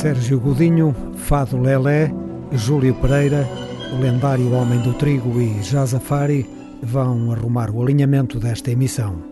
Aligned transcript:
Sérgio 0.00 0.40
Godinho, 0.40 0.96
Fado 1.14 1.58
Lelé, 1.58 2.10
Júlio 2.52 2.94
Pereira, 2.94 3.46
o 3.92 4.00
lendário 4.00 4.50
Homem 4.54 4.80
do 4.80 4.94
Trigo 4.94 5.38
e 5.38 5.62
Jazafari 5.62 6.48
vão 6.82 7.30
arrumar 7.30 7.68
o 7.68 7.82
alinhamento 7.82 8.40
desta 8.40 8.70
emissão. 8.70 9.22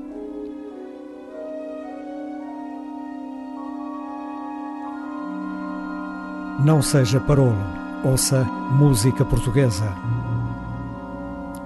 Não 6.63 6.83
seja 6.83 7.19
parolo, 7.19 7.57
ouça 8.05 8.45
música 8.79 9.25
portuguesa. 9.25 9.91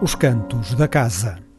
Os 0.01 0.15
cantos 0.15 0.77
da 0.77 0.87
casa. 0.87 1.52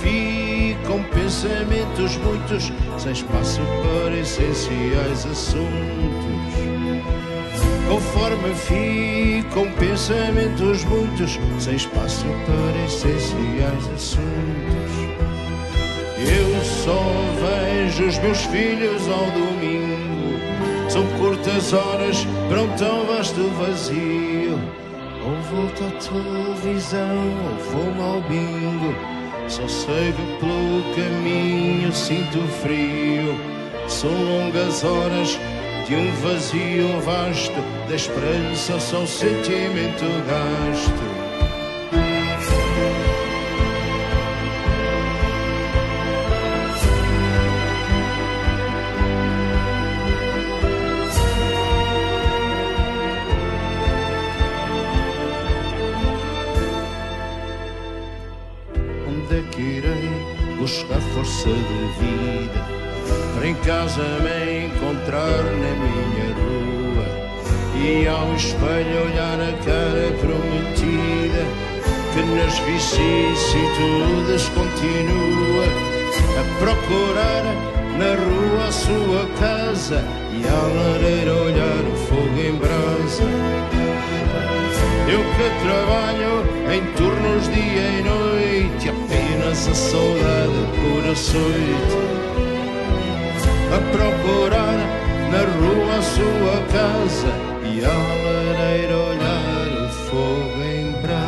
Ficam 0.00 1.02
pensamentos 1.14 2.16
muitos 2.18 2.72
Sem 2.98 3.12
espaço 3.12 3.60
para 3.82 4.16
essenciais 4.18 5.26
assuntos 5.26 6.48
Conforme 7.88 8.54
ficam 8.54 9.72
pensamentos 9.72 10.84
muitos, 10.84 11.40
sem 11.58 11.74
espaço 11.74 12.26
para 12.44 12.84
essenciais 12.84 13.88
assuntos. 13.94 14.28
Eu 16.18 16.62
só 16.62 17.02
vejo 17.40 18.06
os 18.06 18.18
meus 18.18 18.44
filhos 18.44 19.08
ao 19.08 19.24
domingo. 19.30 20.38
São 20.90 21.06
curtas 21.18 21.72
horas 21.72 22.26
para 22.50 22.60
um 22.60 22.76
tão 22.76 23.06
vasto 23.06 23.48
vazio. 23.58 24.60
Ou 25.24 25.34
volto 25.50 25.84
à 25.84 25.90
televisão, 25.98 27.16
ou 27.42 27.94
vou 27.94 28.04
ao 28.04 28.20
bingo. 28.20 29.17
Só 29.48 29.66
sei 29.66 30.12
que 30.12 30.22
pelo 30.40 30.94
caminho 30.94 31.90
sinto 31.92 32.38
frio. 32.60 33.34
São 33.88 34.10
longas 34.10 34.84
horas 34.84 35.38
de 35.86 35.94
um 35.94 36.12
vazio 36.16 37.00
vasto, 37.00 37.54
da 37.88 37.94
esperança 37.94 38.78
só 38.78 39.02
o 39.02 39.06
sentimento 39.06 40.04
gasto. 40.28 41.17
Casa 63.98 64.22
me 64.22 64.66
encontrar 64.66 65.42
na 65.42 65.72
minha 65.82 66.30
rua. 66.38 67.06
E 67.74 68.06
ao 68.06 68.32
espelho 68.32 69.06
olhar 69.06 69.40
a 69.40 69.52
cara 69.64 70.12
prometida 70.20 71.42
Que 72.14 72.22
nas 72.22 72.58
vicissitudes 72.60 74.48
continua 74.50 75.66
A 76.38 76.42
procurar 76.60 77.44
na 77.98 78.14
rua 78.14 78.68
a 78.68 78.72
sua 78.72 79.26
casa. 79.40 80.04
E 80.32 80.46
à 80.46 80.62
lareira 80.62 81.34
olhar 81.34 81.82
o 81.92 81.96
fogo 82.06 82.38
em 82.38 82.54
brasa. 82.54 83.24
Eu 85.08 85.24
que 85.34 85.48
trabalho 85.64 86.46
em 86.72 86.84
turnos 86.94 87.48
dia 87.52 87.88
e 87.98 88.02
noite 88.02 88.90
Apenas 88.90 89.66
a 89.66 89.74
saudade 89.74 90.52
por 90.76 91.10
açoite 91.10 92.27
a 93.74 93.78
procurar 93.92 94.78
na 95.30 95.42
rua 95.58 95.98
a 95.98 96.02
sua 96.02 96.56
casa 96.72 97.32
e 97.64 97.84
a 97.84 97.98
lareira 98.24 98.96
olhar 98.96 99.68
o 99.84 99.88
fogo 100.08 100.62
em 100.62 100.92
brasa. 101.02 101.18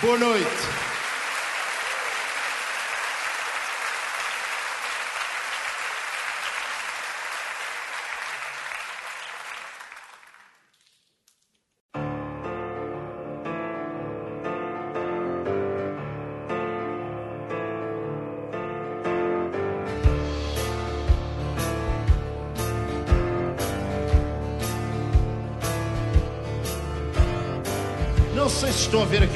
Boa 0.00 0.18
noite. 0.18 0.67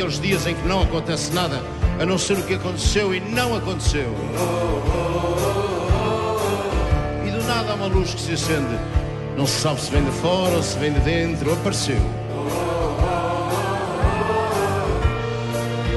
Aqueles 0.03 0.21
dias 0.21 0.47
em 0.49 0.55
que 0.57 0.67
não 0.67 0.83
acontece 0.83 1.33
nada, 1.33 1.63
a 2.01 2.05
não 2.05 2.19
ser 2.19 2.33
o 2.35 2.43
que 2.43 2.55
aconteceu 2.55 3.15
e 3.15 3.21
não 3.21 3.55
aconteceu. 3.55 4.13
E 7.25 7.31
do 7.31 7.41
nada 7.45 7.71
há 7.71 7.75
uma 7.77 7.87
luz 7.87 8.13
que 8.13 8.21
se 8.21 8.33
acende. 8.33 8.77
Não 9.37 9.47
se 9.47 9.61
sabe 9.61 9.81
se 9.81 9.93
vem 9.93 10.05
de 10.05 10.11
fora 10.11 10.57
ou 10.57 10.63
se 10.63 10.77
vem 10.79 10.93
de 10.93 10.99
dentro, 11.01 11.53
apareceu. 11.53 12.01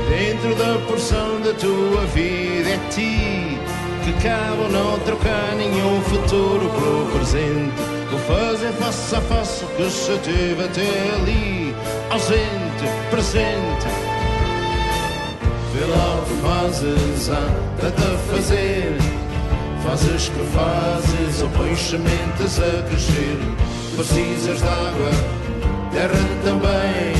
Dentro 0.07 0.55
da 0.55 0.79
porção 0.87 1.41
da 1.41 1.53
tua 1.53 2.05
vida 2.13 2.69
é 2.69 2.79
ti 2.91 3.57
que 4.03 4.13
cabe 4.21 4.71
não 4.71 4.99
trocar 4.99 5.55
nenhum 5.55 5.99
futuro 6.01 6.69
pelo 6.69 7.09
presente 7.17 7.95
Vou 8.11 8.19
fazer 8.19 8.71
face 8.73 9.15
a 9.15 9.21
face 9.21 9.65
o 9.65 9.67
que 9.69 9.89
se 9.89 10.17
teve 10.19 10.63
até 10.63 11.15
ali, 11.15 11.75
ausente, 12.09 12.64
presente. 13.09 13.87
Vê 15.73 15.85
lá 15.85 16.15
o 16.15 16.25
que 16.25 16.41
fazes, 16.41 17.27
tanto 17.79 18.01
a 18.01 18.17
fazer. 18.33 18.97
Fazes 19.83 20.29
que 20.29 20.43
fazes, 20.53 21.41
ou 21.41 21.49
pões 21.49 21.79
sementes 21.79 22.59
a 22.59 22.83
crescer. 22.83 23.37
Precisas 23.95 24.59
de 24.59 24.67
água, 24.67 25.11
terra 25.91 26.25
também. 26.43 27.15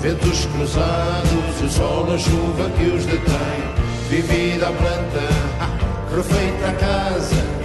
Ventos 0.00 0.46
cruzados, 0.46 1.62
o 1.62 1.68
sol, 1.68 2.12
a 2.12 2.18
chuva 2.18 2.70
que 2.76 2.84
os 2.84 3.04
detém. 3.04 3.62
Vivida 4.08 4.68
a 4.68 4.72
planta, 4.72 6.14
refeita 6.16 6.68
a 6.68 6.72
casa. 6.74 7.61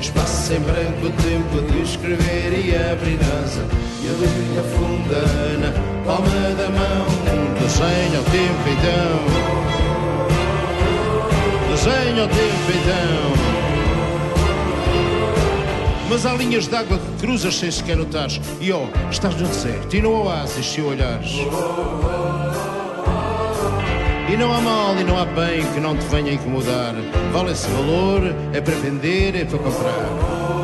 Espaço 0.00 0.52
em 0.52 0.60
branco, 0.60 1.10
tempo 1.22 1.60
de 1.72 1.82
escrever 1.82 2.52
e 2.64 2.76
abrir 2.76 3.18
asa. 3.42 3.64
E 4.02 4.08
a 4.08 4.12
linha 4.12 4.62
funda 4.62 5.20
na 5.58 5.70
palma 6.04 6.54
da 6.56 6.68
mão. 6.70 7.06
Desenha 7.60 8.20
o 8.20 8.24
tempo 8.24 8.68
então. 8.68 9.16
Desenha 11.70 12.24
o 12.24 12.28
tempo 12.28 12.70
então. 12.70 13.56
Mas 16.08 16.24
há 16.24 16.32
linhas 16.34 16.68
de 16.68 16.76
água 16.76 16.98
que 16.98 17.26
cruzas 17.26 17.56
sem 17.56 17.70
sequer 17.70 17.96
notares. 17.96 18.40
E 18.60 18.72
ó, 18.72 18.84
oh, 18.84 19.10
estás 19.10 19.34
no 19.34 19.46
deserto 19.48 19.96
e 19.96 20.00
no 20.00 20.22
oásis 20.22 20.64
se 20.64 20.80
olhares. 20.80 21.32
E 24.28 24.36
não 24.36 24.52
há 24.52 24.60
mal 24.60 24.96
e 24.98 25.04
não 25.04 25.16
há 25.16 25.24
bem 25.24 25.64
que 25.72 25.78
não 25.78 25.96
te 25.96 26.04
venha 26.06 26.32
incomodar. 26.32 26.94
Vale 27.32 27.52
esse 27.52 27.68
valor, 27.68 28.22
é 28.52 28.60
para 28.60 28.74
vender, 28.74 29.36
é 29.36 29.44
para 29.44 29.58
comprar. 29.58 30.56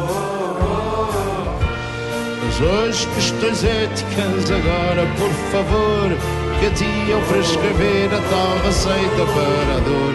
Mas 2.45 2.61
hoje 2.61 3.07
questões 3.15 3.63
éticas 3.63 4.51
agora, 4.51 5.07
por 5.17 5.31
favor, 5.53 6.11
que 6.59 6.67
a 6.67 6.71
ti 6.71 7.11
eu 7.11 7.21
para 7.29 7.39
escrever 7.39 8.07
a 8.13 8.21
tal 8.31 8.59
receita 8.65 9.27
para 9.33 9.77
a 9.77 9.81
dor. 9.81 10.15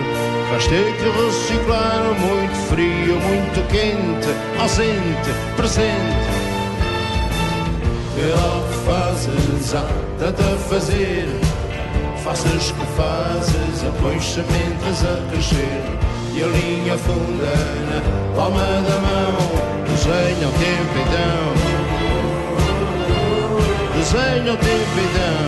Vais 0.51 0.67
ter 0.67 0.93
que 0.97 1.09
reciclar 1.09 2.03
muito 2.19 2.55
frio, 2.67 3.15
muito 3.15 3.65
quente, 3.69 4.27
ausente, 4.59 5.31
presente. 5.55 6.47
Que 8.13 8.31
ao 8.33 8.61
que 8.67 8.73
fazes 8.85 9.73
há 9.73 9.87
tanto 10.19 10.41
a 10.41 10.57
fazer 10.69 11.46
Faças 12.27 12.71
que 12.71 12.85
fazes, 12.97 13.85
apões 13.87 14.25
sementes 14.25 15.05
a 15.05 15.15
crescer. 15.31 15.81
E 16.33 16.43
a 16.43 16.47
linha 16.47 16.97
funda 16.97 17.55
na 17.87 18.01
palma 18.35 18.59
da 18.59 18.99
mão 18.99 19.37
Desenha 19.87 20.49
o 20.49 20.51
tempo 20.51 20.99
então. 21.07 21.55
Desenha 23.95 24.51
o 24.53 24.57
tempo 24.57 24.99
então. 25.09 25.47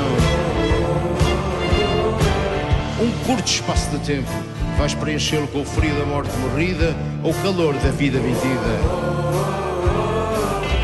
Um 3.05 3.11
curto 3.25 3.45
espaço 3.45 3.89
de 3.89 3.99
tempo 3.99 4.31
Vais 4.77 4.93
preenchê-lo 4.93 5.49
com 5.49 5.59
o 5.59 5.65
frio 5.65 5.93
da 5.95 6.05
morte 6.05 6.31
morrida 6.37 6.95
Ou 7.21 7.31
o 7.31 7.33
calor 7.43 7.73
da 7.73 7.91
vida 7.91 8.19
vivida. 8.19 8.79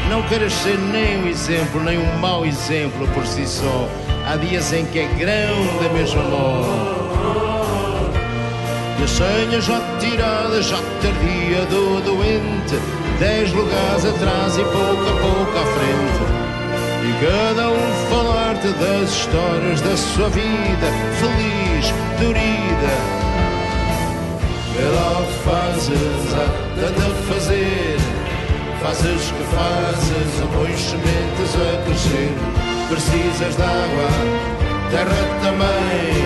Não 0.09 0.21
queiras 0.23 0.51
ser 0.51 0.77
nem 0.77 1.23
um 1.23 1.27
exemplo, 1.29 1.81
nem 1.81 1.97
um 1.97 2.17
mau 2.17 2.45
exemplo 2.45 3.07
por 3.13 3.25
si 3.25 3.47
só. 3.47 3.87
Há 4.27 4.37
dias 4.37 4.73
em 4.73 4.83
que 4.87 4.99
é 4.99 5.07
grão 5.19 5.83
da 5.83 5.89
mesma 5.93 6.23
mão. 6.23 6.63
E 8.99 9.03
a 9.03 9.07
senha 9.07 9.61
já 9.61 9.79
tirada, 9.99 10.63
já 10.63 10.77
tardia 10.99 11.63
do 11.69 12.01
doente, 12.01 12.75
dez 13.19 13.53
lugares 13.53 14.03
atrás 14.03 14.57
e 14.57 14.63
pouco 14.63 15.03
a 15.03 15.21
pouco 15.21 15.51
à 15.51 15.65
frente. 15.75 16.25
E 17.03 17.13
cada 17.23 17.69
um 17.69 18.09
falar-te 18.09 18.67
das 18.79 19.11
histórias 19.11 19.81
da 19.81 19.95
sua 19.95 20.29
vida, 20.29 20.87
feliz, 21.19 21.93
dorida. 22.19 22.95
Vê 24.73 24.85
fazes, 25.43 26.33
há 26.33 26.47
tanto 26.81 27.01
a 27.01 27.33
fazer. 27.33 27.97
Fazes 28.81 29.31
que 29.31 29.43
fazes, 29.55 30.41
pões 30.51 30.79
sementes 30.79 31.55
a 31.55 31.83
crescer 31.85 32.74
precisas 32.87 33.55
de 33.55 33.61
água, 33.61 34.09
terra 34.89 35.23
também. 35.41 36.25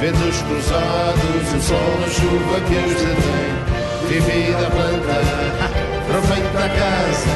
Ventos 0.00 0.42
cruzados, 0.42 1.54
o 1.54 1.60
sol, 1.62 1.98
a 2.04 2.08
chuva 2.10 2.60
que 2.60 2.76
os 2.76 2.94
detém. 3.00 3.50
Vivida 4.08 4.66
a 4.66 4.70
planta, 4.70 5.16
refeita 6.12 6.58
a 6.58 6.68
casa. 6.68 7.32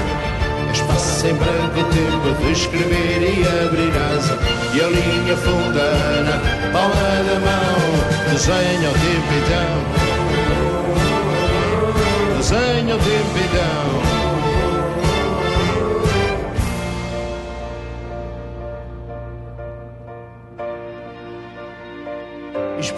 Espaço 0.72 1.26
em 1.26 1.34
branco, 1.34 1.82
tempo 1.92 2.28
de 2.40 2.52
escrever 2.52 3.20
e 3.22 3.42
abrir 3.64 3.92
asa. 4.14 4.38
E 4.74 4.80
a 4.80 4.88
linha 4.88 5.36
funda 5.36 5.86
na 6.22 6.36
palma 6.70 7.24
da 7.24 7.36
mão. 7.40 7.80
Desenha 8.30 8.88
o 8.88 8.92
tempo 8.92 9.32
então. 9.40 9.72
Desenha 12.36 12.94
o. 12.94 14.09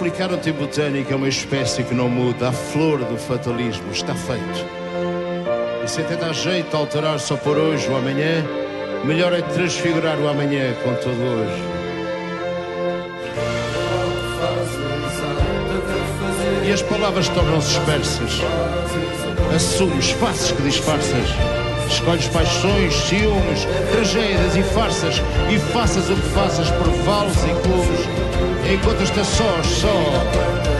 explicar 0.02 0.32
o 0.32 0.36
tempo 0.36 0.62
botânico 0.62 1.12
é 1.12 1.16
uma 1.16 1.28
espécie 1.28 1.84
que 1.84 1.94
não 1.94 2.08
muda. 2.08 2.48
A 2.48 2.52
flor 2.52 3.04
do 3.04 3.16
fatalismo 3.16 3.92
está 3.92 4.12
feito. 4.16 4.66
E 5.84 5.88
se 5.88 6.00
até 6.00 6.16
dá 6.16 6.32
jeito 6.32 6.70
de 6.70 6.76
alterar 6.76 7.20
só 7.20 7.36
por 7.36 7.56
hoje 7.56 7.88
ou 7.88 7.96
amanhã, 7.96 8.44
melhor 9.04 9.32
é 9.32 9.42
transfigurar 9.42 10.18
o 10.18 10.28
amanhã 10.28 10.74
com 10.82 10.92
todo 10.94 11.16
hoje. 11.16 11.62
E 16.66 16.72
as 16.72 16.82
palavras 16.82 17.28
tornam-se 17.28 17.68
dispersas. 17.68 18.40
Assumes, 19.54 20.10
faces 20.10 20.50
que 20.50 20.62
disfarças. 20.62 21.28
Escolhes 21.88 22.26
paixões, 22.28 22.94
ciúmes, 22.94 23.66
tragédias 23.92 24.56
e 24.56 24.62
farsas 24.62 25.22
e 25.50 25.58
faças 25.58 26.10
o 26.10 26.14
que 26.14 26.28
faças 26.30 26.70
por 26.70 26.88
vales 27.04 27.36
e 27.44 27.54
clubes. 27.62 28.08
Encontras-te 28.72 29.24
sós, 29.24 29.66
só, 29.66 29.88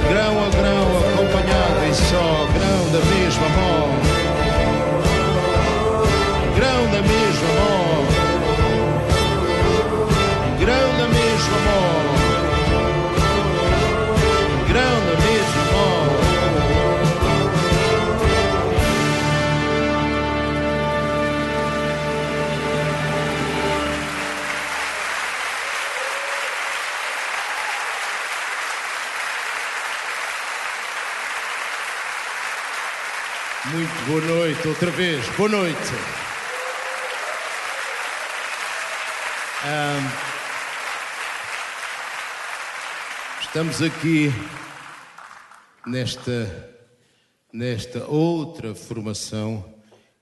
grão 0.09 0.45
a 0.45 0.49
grão, 0.51 0.87
acompanhado 1.13 1.87
em 1.89 1.95
só, 1.95 2.47
grão 2.55 2.93
da 2.93 3.05
mesma 3.15 3.49
mão, 3.49 4.12
boa 34.13 34.27
noite, 34.27 34.69
outra 34.69 34.91
vez. 34.91 35.27
Boa 35.39 35.49
noite. 35.49 35.79
Estamos 43.41 43.81
aqui 43.81 44.31
nesta, 45.87 46.77
nesta 47.51 48.07
outra 48.07 48.75
formação 48.75 49.65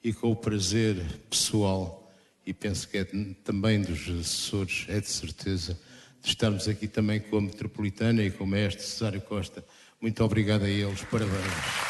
e 0.04 0.12
com 0.12 0.30
o 0.30 0.36
prazer 0.36 1.04
pessoal, 1.28 2.08
e 2.46 2.54
penso 2.54 2.88
que 2.88 2.98
é 2.98 3.04
também 3.42 3.82
dos 3.82 4.02
assessores, 4.08 4.86
é 4.88 5.00
de 5.00 5.08
certeza, 5.08 5.76
de 6.22 6.28
estarmos 6.28 6.68
aqui 6.68 6.86
também 6.86 7.18
com 7.18 7.38
a 7.38 7.40
Metropolitana 7.40 8.22
e 8.22 8.30
com 8.30 8.44
o 8.44 8.46
mestre 8.46 8.84
Cesário 8.84 9.20
Costa. 9.20 9.64
Muito 10.00 10.22
obrigado 10.22 10.62
a 10.62 10.68
eles, 10.68 11.02
parabéns. 11.10 11.89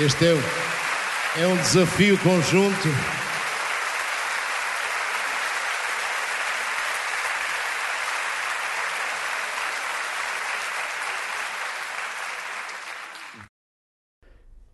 Este 0.00 0.26
é, 0.26 1.42
é 1.42 1.48
um 1.48 1.56
desafio 1.56 2.16
conjunto. 2.18 2.88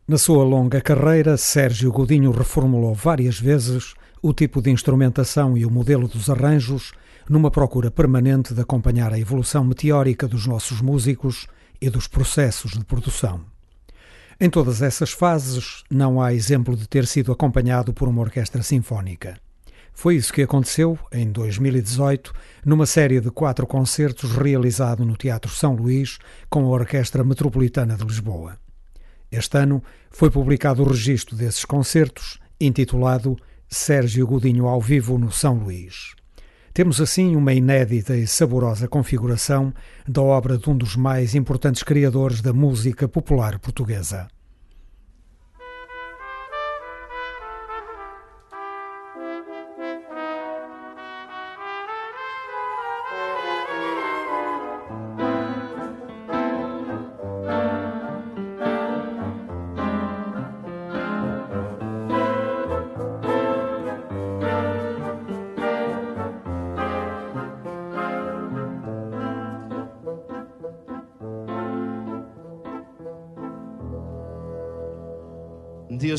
Na 0.07 0.19
sua 0.19 0.45
longa 0.45 0.83
carreira, 0.83 1.39
Sérgio 1.39 1.91
Godinho 1.91 2.31
reformulou 2.31 2.93
várias 2.93 3.41
vezes 3.41 3.95
o 4.21 4.35
tipo 4.35 4.61
de 4.61 4.71
instrumentação 4.71 5.57
e 5.57 5.65
o 5.65 5.71
modelo 5.71 6.07
dos 6.07 6.29
arranjos, 6.29 6.93
numa 7.31 7.51
procura 7.51 7.91
permanente 7.91 8.53
de 8.53 8.61
acompanhar 8.61 9.11
a 9.11 9.19
evolução 9.19 9.65
meteórica 9.65 10.29
dos 10.29 10.47
nossos 10.47 10.83
músicos 10.83 11.47
e 11.81 11.89
dos 11.89 12.07
processos 12.07 12.73
de 12.73 12.85
produção. 12.85 13.54
Em 14.41 14.51
todas 14.51 14.83
essas 14.83 15.13
fases, 15.13 15.85
não 15.91 16.21
há 16.21 16.35
exemplo 16.35 16.77
de 16.77 16.89
ter 16.89 17.07
sido 17.07 17.31
acompanhado 17.31 17.93
por 17.95 18.09
uma 18.09 18.21
orquestra 18.21 18.63
sinfónica. 18.63 19.39
Foi 19.93 20.17
isso 20.17 20.33
que 20.33 20.43
aconteceu, 20.43 20.99
em 21.13 21.31
2018, 21.31 22.33
numa 22.67 22.85
série 22.85 23.21
de 23.21 23.31
quatro 23.31 23.65
concertos 23.65 24.33
realizado 24.33 25.05
no 25.05 25.17
Teatro 25.17 25.53
São 25.53 25.77
Luís 25.77 26.19
com 26.51 26.65
a 26.65 26.69
Orquestra 26.69 27.23
Metropolitana 27.23 27.97
de 27.97 28.05
Lisboa. 28.05 28.59
Este 29.31 29.57
ano 29.57 29.83
foi 30.11 30.31
publicado 30.31 30.83
o 30.83 30.89
registro 30.89 31.37
desses 31.37 31.65
concertos, 31.65 32.41
intitulado 32.61 33.37
Sérgio 33.69 34.27
Godinho 34.27 34.67
ao 34.67 34.81
vivo 34.81 35.17
no 35.17 35.31
São 35.31 35.55
Luís. 35.55 36.15
Temos 36.75 37.01
assim 37.01 37.37
uma 37.37 37.53
inédita 37.53 38.17
e 38.17 38.27
saborosa 38.27 38.89
configuração 38.89 39.73
da 40.09 40.21
obra 40.21 40.59
de 40.59 40.69
um 40.69 40.77
dos 40.77 40.97
mais 40.97 41.33
importantes 41.37 41.85
criadores 41.85 42.43
da 42.43 42.53
música 42.53 43.07
popular 43.07 43.61
portuguesa. 43.61 44.27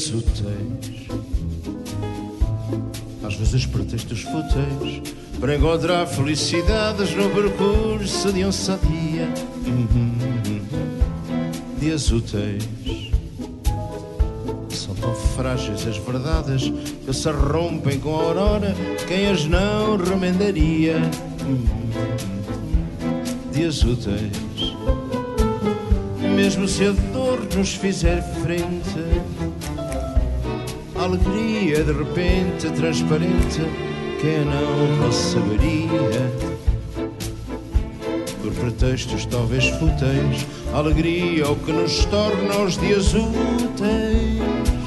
Dias 0.05 0.11
úteis, 0.13 1.07
às 3.23 3.35
vezes 3.35 3.65
pretextos 3.65 4.21
fúteis, 4.21 5.01
para 5.39 5.55
encontrar 5.55 6.05
felicidades 6.05 7.15
no 7.15 7.29
percurso 7.29 8.31
de 8.31 8.45
um 8.45 8.51
só 8.51 8.77
dia. 8.77 9.27
Dias 11.79 12.11
úteis 12.11 12.67
são 14.69 14.93
tão 14.95 15.15
frágeis 15.15 15.87
as 15.87 15.97
verdades 15.97 16.71
que 17.05 17.13
se 17.13 17.31
rompem 17.31 17.99
com 17.99 18.15
a 18.15 18.23
aurora, 18.23 18.75
quem 19.07 19.27
as 19.27 19.45
não 19.45 19.97
remendaria. 19.97 20.97
Dias 23.51 23.81
úteis, 23.83 24.31
mesmo 26.35 26.67
se 26.67 26.85
a 26.85 26.91
dor 26.91 27.47
nos 27.55 27.73
fizer 27.73 28.21
frente 28.41 29.14
alegria 31.05 31.83
de 31.83 31.91
repente 31.91 32.67
transparente 32.71 33.61
quem 34.19 34.43
não 34.43 35.11
saberia. 35.11 36.31
Por 38.41 38.51
pretextos 38.53 39.25
talvez 39.27 39.67
fúteis 39.67 40.47
alegria 40.73 41.47
o 41.49 41.55
que 41.57 41.71
nos 41.71 42.05
torna 42.05 42.57
os 42.57 42.77
dias 42.79 43.13
úteis 43.13 44.84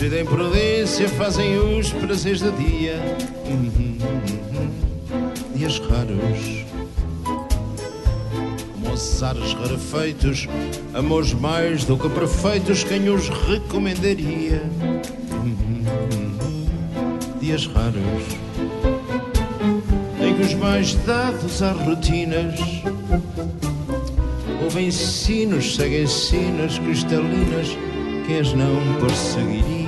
senso 0.00 0.04
e 0.04 0.08
da 0.08 0.20
imprudência 0.20 1.08
fazem 1.10 1.58
os 1.58 1.92
prazeres 1.92 2.40
do 2.40 2.50
dia. 2.52 2.98
Dias 5.54 5.78
raros, 5.78 6.64
como 8.72 8.94
os 8.94 9.22
ares 9.22 9.52
rarefeitos, 9.52 10.48
amores 10.94 11.34
mais 11.34 11.84
do 11.84 11.98
que 11.98 12.08
perfeitos, 12.08 12.82
quem 12.82 13.10
os 13.10 13.28
recomendaria? 13.28 14.62
Dias 17.40 17.66
raros, 17.66 18.02
em 20.20 20.34
que 20.34 20.42
os 20.42 20.54
mais 20.54 20.94
dados 21.06 21.62
às 21.62 21.76
rotinas 21.76 22.58
Houve 24.62 24.82
ensinos, 24.82 25.74
segue 25.74 26.02
ensinas 26.02 26.78
cristalinas, 26.78 27.76
quem 28.26 28.38
as 28.38 28.52
não 28.52 28.76
perseguiria? 29.00 29.79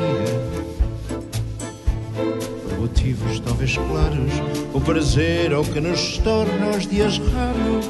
Motivos 3.02 3.40
talvez 3.40 3.76
claros, 3.76 4.32
o 4.72 4.80
prazer 4.80 5.50
é 5.50 5.56
o 5.56 5.64
que 5.64 5.80
nos 5.80 6.18
torna 6.18 6.68
os 6.76 6.86
dias 6.86 7.18
raros. 7.18 7.86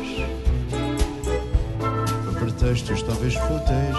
Por 2.24 2.34
pretextos 2.40 3.02
talvez 3.02 3.34
fúteis, 3.34 3.94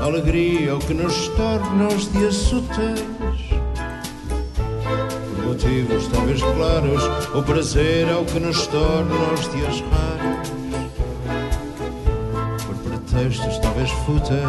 a 0.00 0.04
alegria 0.04 0.70
é 0.70 0.72
o 0.72 0.80
que 0.80 0.92
nos 0.92 1.28
torna 1.28 1.86
os 1.86 2.10
dias 2.10 2.52
úteis. 2.52 3.00
Por 5.36 5.44
motivos 5.44 6.08
talvez 6.08 6.42
claros, 6.42 7.02
o 7.32 7.42
prazer 7.44 8.08
é 8.08 8.16
o 8.16 8.24
que 8.24 8.40
nos 8.40 8.66
torna 8.66 9.14
os 9.34 9.52
dias 9.52 9.80
raros 9.92 10.26
textos 13.12 13.58
talvez 13.60 13.90
fúteis, 13.90 14.42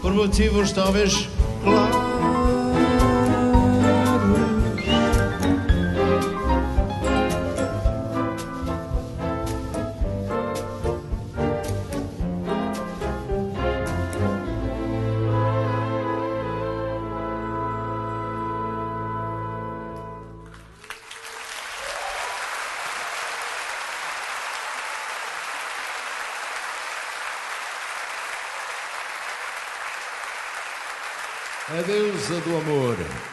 por 0.00 0.14
motivos 0.14 0.72
talvez 0.72 1.28
do 32.28 32.56
amor. 32.58 33.27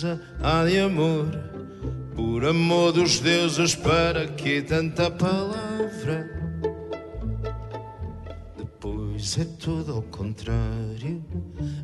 Deusa, 0.00 0.20
há 0.42 0.64
de 0.64 0.78
amor, 0.78 1.26
por 2.14 2.44
amor 2.44 2.92
dos 2.92 3.20
deuses, 3.20 3.74
para 3.74 4.26
que 4.26 4.62
tanta 4.62 5.10
palavra? 5.10 6.40
Depois 8.56 9.38
é 9.38 9.44
tudo 9.58 9.92
ao 9.92 10.02
contrário, 10.02 11.24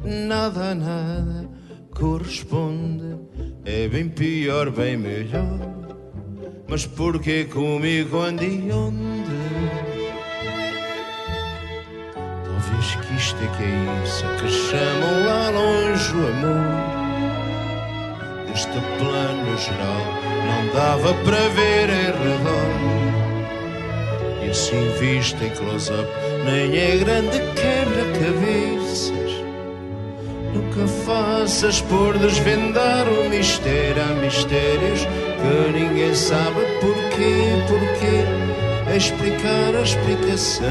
nada 0.04 0.70
a 0.70 0.74
nada 0.74 1.48
corresponde, 1.90 3.18
é 3.64 3.88
bem 3.88 4.08
pior, 4.08 4.70
bem 4.70 4.96
melhor. 4.96 5.76
Mas 6.68 6.84
porquê 6.84 7.44
comigo 7.44 8.20
ande 8.20 8.44
e 8.44 8.72
onde? 8.72 9.36
Talvez 12.44 12.96
que 12.96 13.14
isto 13.14 13.38
é 13.42 13.56
que 13.56 13.62
é 13.62 14.04
isso 14.04 14.24
que 14.40 14.48
chamam 14.48 15.24
lá 15.24 15.50
longe 15.50 16.12
o 16.12 16.26
amor 16.26 16.95
este 18.56 18.80
plano 18.98 19.58
geral 19.58 20.02
não 20.46 20.66
dava 20.72 21.12
para 21.24 21.48
ver 21.50 21.90
em 21.90 22.06
redor. 22.24 22.72
E 24.42 24.48
assim 24.48 24.88
vista 24.98 25.44
em 25.44 25.50
close-up, 25.50 26.08
nem 26.46 26.74
é 26.74 26.96
grande 26.96 27.38
quebra-cabeças. 27.54 29.44
Nunca 30.54 30.86
faças 31.04 31.82
por 31.82 32.16
desvendar 32.16 33.06
o 33.06 33.28
mistério. 33.28 34.02
Há 34.02 34.14
mistérios 34.22 35.00
que 35.04 35.78
ninguém 35.78 36.14
sabe 36.14 36.64
porquê, 36.80 37.62
porquê. 37.68 38.24
explicar 38.96 39.76
a 39.78 39.82
explicação. 39.82 40.66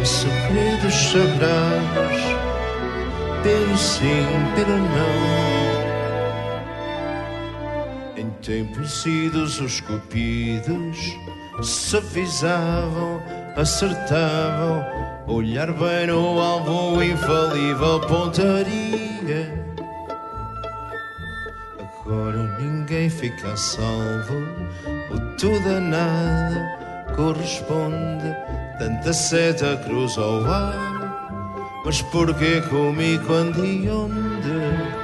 Há 0.00 0.04
segredos 0.06 0.94
sagrados, 0.94 2.22
pelo 3.42 3.76
sim, 3.76 4.26
pelo 4.56 4.78
não. 4.78 5.71
Em 8.42 8.44
tempos 8.44 9.06
idos 9.06 9.60
os 9.60 9.80
cupidos 9.80 10.98
se 11.62 11.96
avisavam, 11.96 13.22
acertavam, 13.56 14.84
olhar 15.28 15.72
bem 15.72 16.08
no 16.08 16.40
alvo, 16.40 17.00
infalível 17.00 18.00
pontaria. 18.00 19.64
Agora 21.78 22.58
ninguém 22.58 23.08
fica 23.08 23.52
a 23.52 23.56
salvo, 23.56 24.34
o 25.12 25.36
tudo 25.36 25.76
a 25.76 25.80
nada 25.80 27.12
corresponde, 27.14 28.34
tanta 28.76 29.12
seta 29.12 29.76
cruz 29.84 30.18
ao 30.18 30.44
ar, 30.46 31.80
mas 31.84 32.02
porquê 32.02 32.60
comigo, 32.62 33.24
quando 33.24 33.64
e 33.64 33.88
onde? 33.88 35.01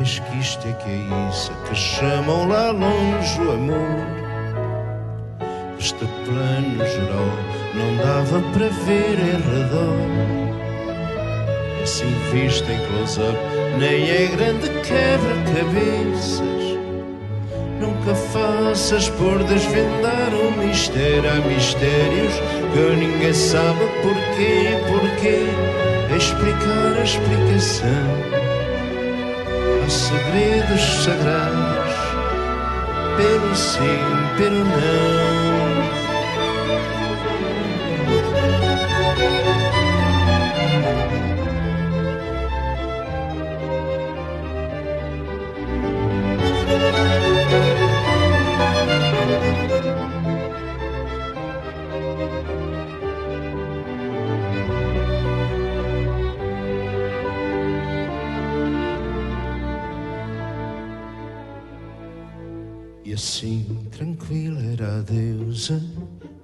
Talvez 0.00 0.18
que 0.18 0.38
isto 0.38 0.66
é 0.66 0.72
que 0.72 0.88
é 0.88 1.28
isso 1.28 1.52
que 1.68 1.74
chamam 1.74 2.48
lá 2.48 2.70
longe 2.70 3.38
o 3.38 3.52
amor. 3.52 4.06
Este 5.78 6.06
plano 6.24 6.78
geral 6.86 7.28
não 7.74 7.96
dava 7.98 8.40
para 8.52 8.68
ver 8.86 9.18
em 9.18 9.36
redor. 9.36 10.00
Assim 11.82 12.14
visto 12.32 12.64
em 12.70 12.78
close-up, 12.86 13.38
nem 13.78 14.08
é 14.08 14.26
grande 14.28 14.70
quebra-cabeças. 14.80 16.78
Nunca 17.78 18.14
faças 18.14 19.10
por 19.10 19.44
desvendar 19.44 20.32
o 20.32 20.50
mistério. 20.64 21.30
Há 21.30 21.46
mistérios 21.46 22.40
que 22.72 22.96
ninguém 22.96 23.34
sabe 23.34 23.80
porquê, 24.00 24.78
porquê. 24.88 25.44
Explicar 26.16 26.98
a 26.98 27.04
explicação 27.04 28.49
segredos 29.90 31.04
sagrados, 31.04 31.94
pelo 33.16 33.54
sim, 33.56 33.98
pelo 34.38 34.64
não. 34.64 35.30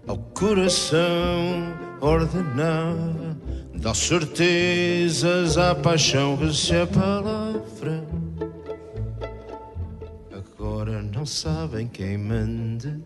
Ao 0.07 0.19
coração 0.35 1.75
ordenava, 2.03 3.37
dá 3.75 3.95
certezas 3.95 5.57
à 5.57 5.75
paixão 5.75 6.37
que 6.37 6.53
se 6.53 6.87
palavra. 6.87 8.05
Agora 10.31 11.03
não 11.03 11.25
sabem 11.25 11.87
quem 11.87 12.19
manda 12.19 13.01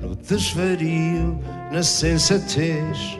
no 0.00 0.16
desvario, 0.16 1.38
na 1.70 1.84
sensatez. 1.84 3.18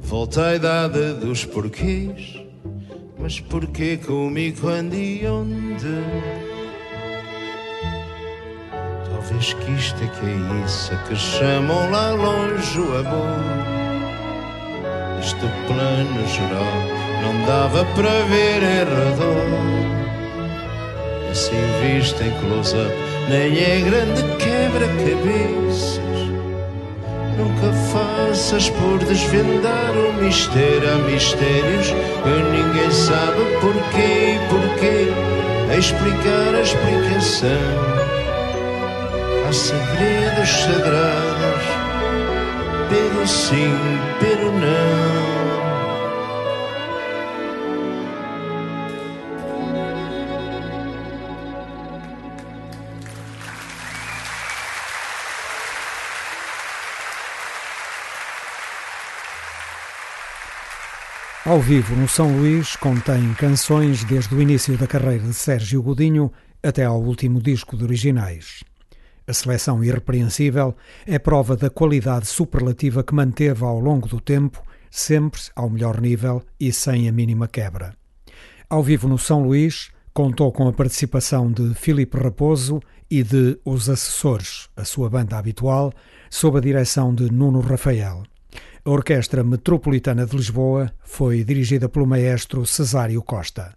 Volta 0.00 0.46
à 0.46 0.54
idade 0.54 1.12
dos 1.14 1.44
porquês, 1.44 2.40
mas 3.18 3.38
porquê 3.38 3.98
comigo, 3.98 4.62
quando 4.62 4.94
e 4.94 5.26
onde? 5.26 6.65
Talvez 9.26 9.54
que 9.54 9.72
isto 9.72 10.04
é 10.04 10.06
que 10.06 10.24
é 10.24 10.64
isso 10.64 10.96
que 11.08 11.16
chamam 11.16 11.90
lá 11.90 12.12
longe 12.12 12.78
o 12.78 12.96
amor. 12.96 13.40
Este 15.18 15.46
plano 15.66 16.26
geral 16.28 16.76
não 17.22 17.44
dava 17.44 17.84
para 17.96 18.22
ver 18.26 18.62
em 18.62 18.84
redor. 18.84 19.48
Assim 21.28 21.56
visto 21.82 22.22
em 22.22 22.30
close-up, 22.38 22.94
nem 23.28 23.58
é 23.58 23.80
grande 23.80 24.22
quebra-cabeças. 24.36 25.98
Nunca 27.36 27.72
faças 27.90 28.70
por 28.70 28.98
desvendar 29.00 29.90
o 29.90 30.22
mistério. 30.22 30.88
Há 30.88 30.98
mistérios 31.10 31.88
que 31.88 32.42
ninguém 32.52 32.90
sabe 32.92 33.44
porquê 33.60 34.36
e 34.36 34.40
porquê. 34.48 35.12
explicar 35.76 36.54
a 36.54 36.60
explicação 36.60 37.95
há 39.46 39.52
segredos 39.52 40.48
sagrados, 40.48 41.62
pelo 42.88 43.26
sim, 43.26 43.72
pelo 44.18 44.50
não. 44.58 45.36
Ao 61.44 61.60
vivo 61.60 61.94
no 61.94 62.08
São 62.08 62.36
Luís 62.36 62.74
contém 62.74 63.32
canções 63.34 64.02
desde 64.02 64.34
o 64.34 64.42
início 64.42 64.76
da 64.76 64.88
carreira 64.88 65.22
de 65.22 65.34
Sérgio 65.34 65.80
Godinho 65.80 66.32
até 66.60 66.84
ao 66.84 67.00
último 67.00 67.40
disco 67.40 67.76
de 67.76 67.84
originais. 67.84 68.64
A 69.28 69.32
seleção 69.32 69.82
irrepreensível 69.82 70.76
é 71.04 71.18
prova 71.18 71.56
da 71.56 71.68
qualidade 71.68 72.26
superlativa 72.26 73.02
que 73.02 73.14
manteve 73.14 73.64
ao 73.64 73.80
longo 73.80 74.06
do 74.06 74.20
tempo, 74.20 74.62
sempre 74.88 75.40
ao 75.56 75.68
melhor 75.68 76.00
nível 76.00 76.42
e 76.60 76.72
sem 76.72 77.08
a 77.08 77.12
mínima 77.12 77.48
quebra. 77.48 77.94
Ao 78.70 78.82
vivo 78.82 79.08
no 79.08 79.18
São 79.18 79.42
Luís, 79.42 79.90
contou 80.14 80.52
com 80.52 80.68
a 80.68 80.72
participação 80.72 81.50
de 81.50 81.74
Filipe 81.74 82.16
Raposo 82.16 82.80
e 83.10 83.24
de 83.24 83.58
Os 83.64 83.90
Assessores, 83.90 84.68
a 84.76 84.84
sua 84.84 85.10
banda 85.10 85.36
habitual, 85.36 85.92
sob 86.30 86.58
a 86.58 86.60
direção 86.60 87.12
de 87.12 87.30
Nuno 87.30 87.60
Rafael. 87.60 88.22
A 88.84 88.90
Orquestra 88.90 89.42
Metropolitana 89.42 90.24
de 90.24 90.36
Lisboa 90.36 90.92
foi 91.02 91.42
dirigida 91.42 91.88
pelo 91.88 92.06
maestro 92.06 92.64
Cesário 92.64 93.20
Costa. 93.22 93.74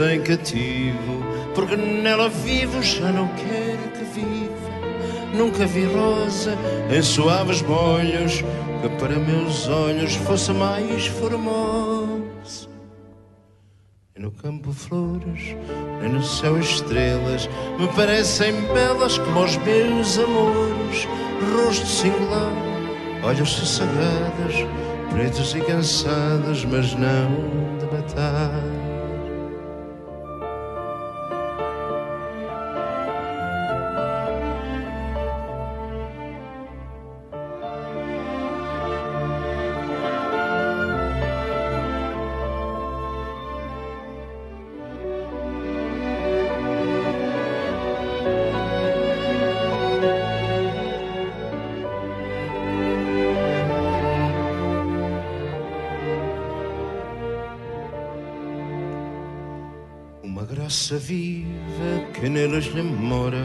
Tem 0.00 0.22
cativo, 0.22 1.22
porque 1.54 1.76
nela 1.76 2.30
vivo, 2.30 2.82
já 2.82 3.12
não 3.12 3.28
quero 3.28 3.90
que 3.92 4.04
viva. 4.18 4.70
Nunca 5.34 5.66
vi 5.66 5.84
rosa 5.84 6.56
em 6.90 7.02
suaves 7.02 7.60
molhos, 7.60 8.42
que 8.80 8.88
para 8.98 9.18
meus 9.18 9.68
olhos 9.68 10.14
fosse 10.14 10.52
mais 10.52 11.06
formosa. 11.06 12.70
E 14.16 14.20
no 14.20 14.30
campo 14.30 14.72
flores, 14.72 15.54
nem 16.00 16.10
no 16.10 16.22
céu 16.22 16.58
estrelas, 16.58 17.46
me 17.78 17.86
parecem 17.88 18.54
belas 18.72 19.18
como 19.18 19.44
os 19.44 19.58
meus 19.58 20.18
amores. 20.18 21.06
Rosto 21.54 21.86
singular, 21.86 22.52
olhos 23.22 23.50
sossagados, 23.50 24.66
pretos 25.10 25.54
e 25.54 25.60
cansados, 25.60 26.64
mas 26.64 26.94
não 26.94 27.78
de 27.78 27.84
matar. 27.84 28.79
Raça 60.90 60.98
viva 60.98 62.10
que 62.12 62.28
neles 62.28 62.66
lhe 62.66 62.82
mora, 62.82 63.42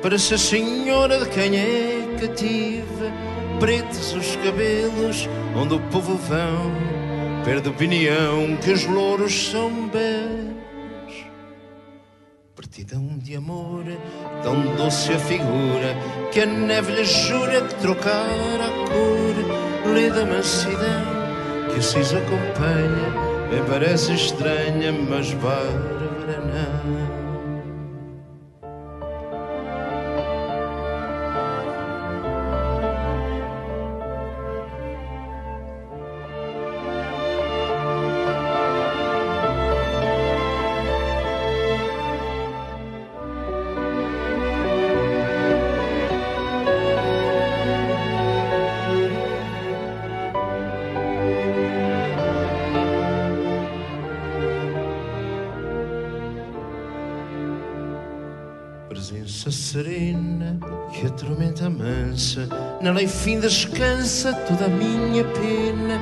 para 0.00 0.18
ser 0.18 0.38
senhora 0.38 1.18
de 1.18 1.28
quem 1.28 1.56
é 1.56 2.16
cativa. 2.18 3.12
Pretos 3.60 4.14
os 4.14 4.36
cabelos, 4.36 5.28
onde 5.54 5.74
o 5.74 5.80
povo 5.90 6.16
vão, 6.16 6.72
perde 7.44 7.68
opinião 7.68 8.56
que 8.62 8.70
os 8.70 8.86
louros 8.86 9.50
são 9.50 9.88
belos. 9.88 11.26
Partidão 12.54 13.18
de 13.18 13.36
amor, 13.36 13.84
tão 14.42 14.76
doce 14.76 15.12
a 15.12 15.18
figura, 15.18 15.96
que 16.32 16.40
a 16.40 16.46
neve 16.46 16.92
lhe 16.92 17.04
jura 17.04 17.60
que 17.62 17.74
trocar 17.76 18.10
a 18.12 18.70
cor, 18.88 19.92
lê 19.92 20.08
da 20.10 20.24
mansidão 20.24 21.18
que 21.74 21.82
se 21.82 21.98
acompanha 21.98 23.28
me 23.50 23.62
parece 23.68 24.12
estranha, 24.12 24.92
mas 24.92 25.32
bárbara 25.34 25.97
na 62.80 62.92
lei 62.92 63.08
descansa 63.40 64.32
toda 64.46 64.66
a 64.66 64.68
minha 64.68 65.24
pena. 65.24 66.00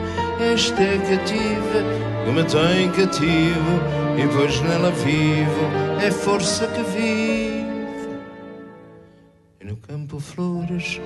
Esta 0.53 0.83
é 0.83 0.99
cativa 0.99 2.07
que 2.25 2.31
me 2.31 2.45
tem 2.45 2.91
cativo, 2.91 3.81
e 4.19 4.29
pois 4.37 4.61
nela 4.61 4.91
vivo, 4.91 6.05
é 6.05 6.11
força 6.11 6.67
que 6.67 6.83
vive. 6.83 7.67
E 9.61 9.65
no 9.65 9.77
campo 9.77 10.21
flores, 10.21 11.01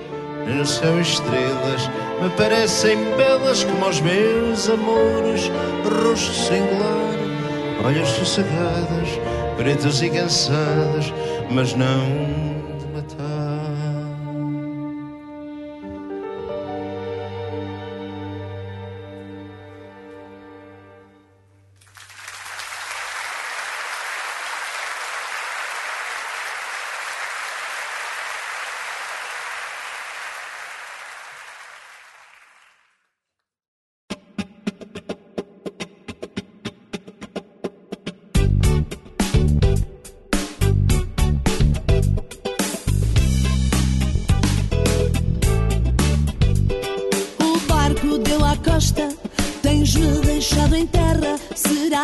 e 0.45 0.49
no 0.49 0.65
céu 0.65 0.99
estrelas, 0.99 1.87
me 2.21 2.29
parecem 2.35 2.97
belas 3.15 3.63
como 3.63 3.87
os 3.87 4.01
meus 4.01 4.69
amores, 4.69 5.49
rosto 5.85 6.33
singular, 6.33 7.85
olhos 7.85 8.09
sossegadas, 8.09 9.09
pretas 9.55 10.01
e 10.01 10.09
cansadas, 10.09 11.13
mas 11.49 11.73
não 11.73 12.40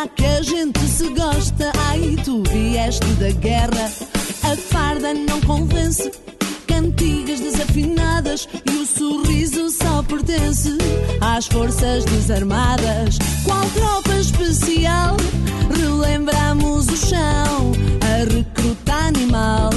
que 0.06 0.24
a 0.24 0.42
gente 0.42 0.78
se 0.80 1.08
gosta. 1.08 1.72
Ai, 1.88 2.16
tu 2.24 2.42
vieste 2.50 3.06
da 3.14 3.30
guerra, 3.30 3.90
a 4.44 4.56
farda 4.56 5.12
não 5.14 5.40
convence. 5.40 6.10
Cantigas 6.66 7.40
desafinadas 7.40 8.48
e 8.70 8.76
o 8.76 8.86
sorriso 8.86 9.70
só 9.70 10.02
pertence 10.02 10.76
às 11.20 11.46
forças 11.46 12.04
desarmadas. 12.04 13.18
Qual 13.44 13.64
tropa 13.70 14.14
especial? 14.20 15.16
Relembramos 15.76 16.86
o 16.86 16.96
chão, 16.96 17.72
a 18.02 18.32
recruta 18.32 18.94
animal, 18.94 19.70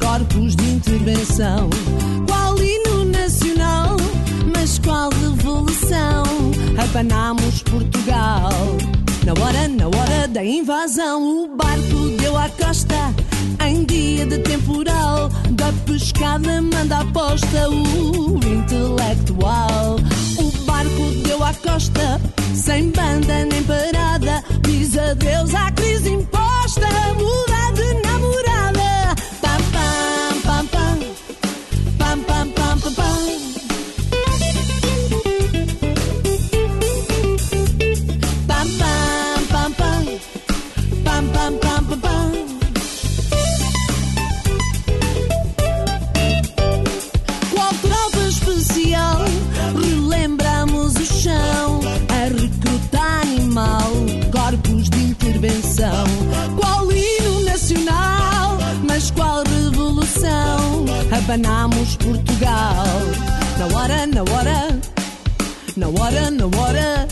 corpos 0.00 0.56
de 0.56 0.64
intervenção. 0.70 1.70
Qual 2.26 2.62
hino 2.62 3.04
nacional? 3.06 3.96
Mas 4.54 4.78
qual 4.78 5.10
revolução? 5.10 6.22
Apanamos 6.76 7.51
na 9.34 9.46
hora, 9.46 9.66
na 9.66 9.86
hora 9.86 10.28
da 10.28 10.44
invasão, 10.44 11.44
o 11.44 11.56
barco 11.56 12.16
deu 12.20 12.36
à 12.36 12.50
costa. 12.50 13.14
Em 13.66 13.82
dia 13.84 14.26
de 14.26 14.36
temporal, 14.40 15.30
da 15.52 15.72
pescada 15.86 16.60
manda 16.60 16.98
a 16.98 17.04
posta 17.06 17.70
o 17.70 18.36
intelectual. 18.46 19.96
O 20.38 20.64
barco 20.66 21.02
deu 21.26 21.42
à 21.42 21.54
costa, 21.54 22.20
sem 22.54 22.90
banda 22.90 23.46
nem 23.46 23.62
parada, 23.62 24.44
diz 24.60 24.98
adeus 24.98 25.54
à 25.54 25.70
crise 25.70 26.10
imposta. 26.10 26.41
Abanamos 61.32 61.96
Portugal. 61.96 62.84
Na 63.58 63.66
hora, 63.74 64.06
na 64.06 64.20
hora, 64.20 64.68
na 65.76 65.88
hora, 65.88 66.30
na 66.30 66.44
hora, 66.44 67.08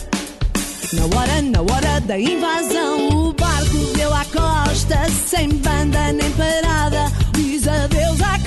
na 0.93 1.05
hora, 1.05 1.41
na 1.41 1.61
hora 1.61 1.99
da 2.01 2.19
invasão. 2.19 3.09
O 3.09 3.33
barco 3.33 3.77
deu 3.97 4.13
à 4.13 4.23
costa, 4.25 5.09
sem 5.25 5.49
banda 5.49 6.11
nem 6.13 6.29
parada. 6.31 7.11
Diz 7.33 7.67
adeus 7.67 8.21
à 8.21 8.37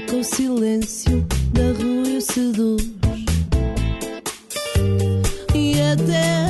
toca 0.00 0.16
o 0.16 0.24
silêncio 0.24 1.24
da 1.52 1.62
rua 1.78 2.08
e 2.08 2.16
o 2.16 2.20
seduz. 2.20 2.90
E 5.54 5.80
até 5.80 6.43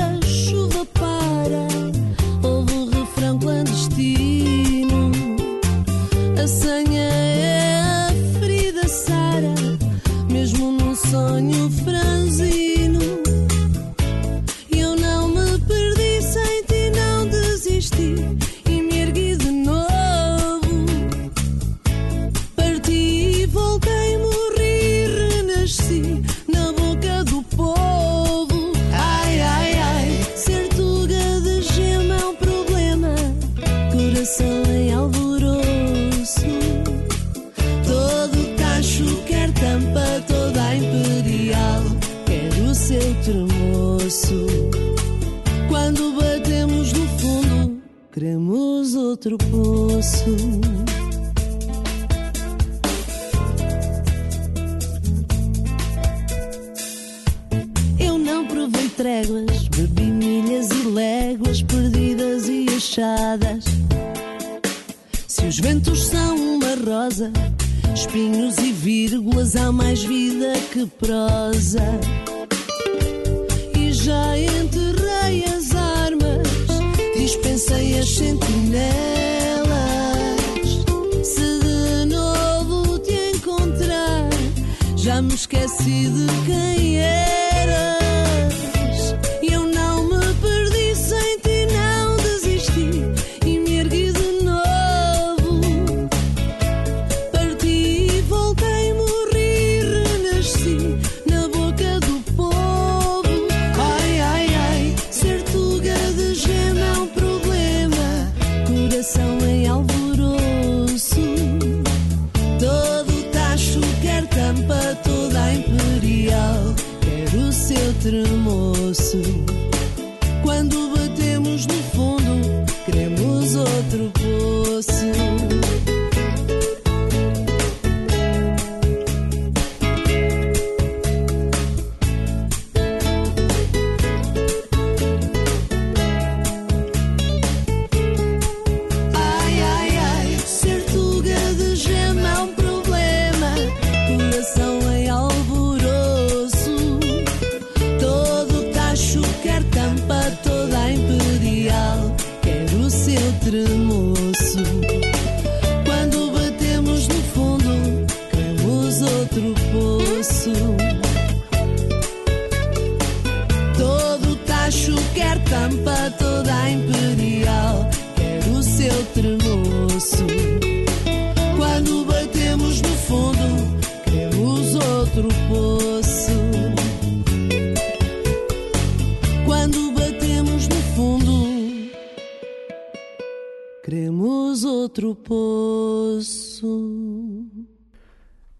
outro 184.94 185.16
poço. 185.16 186.70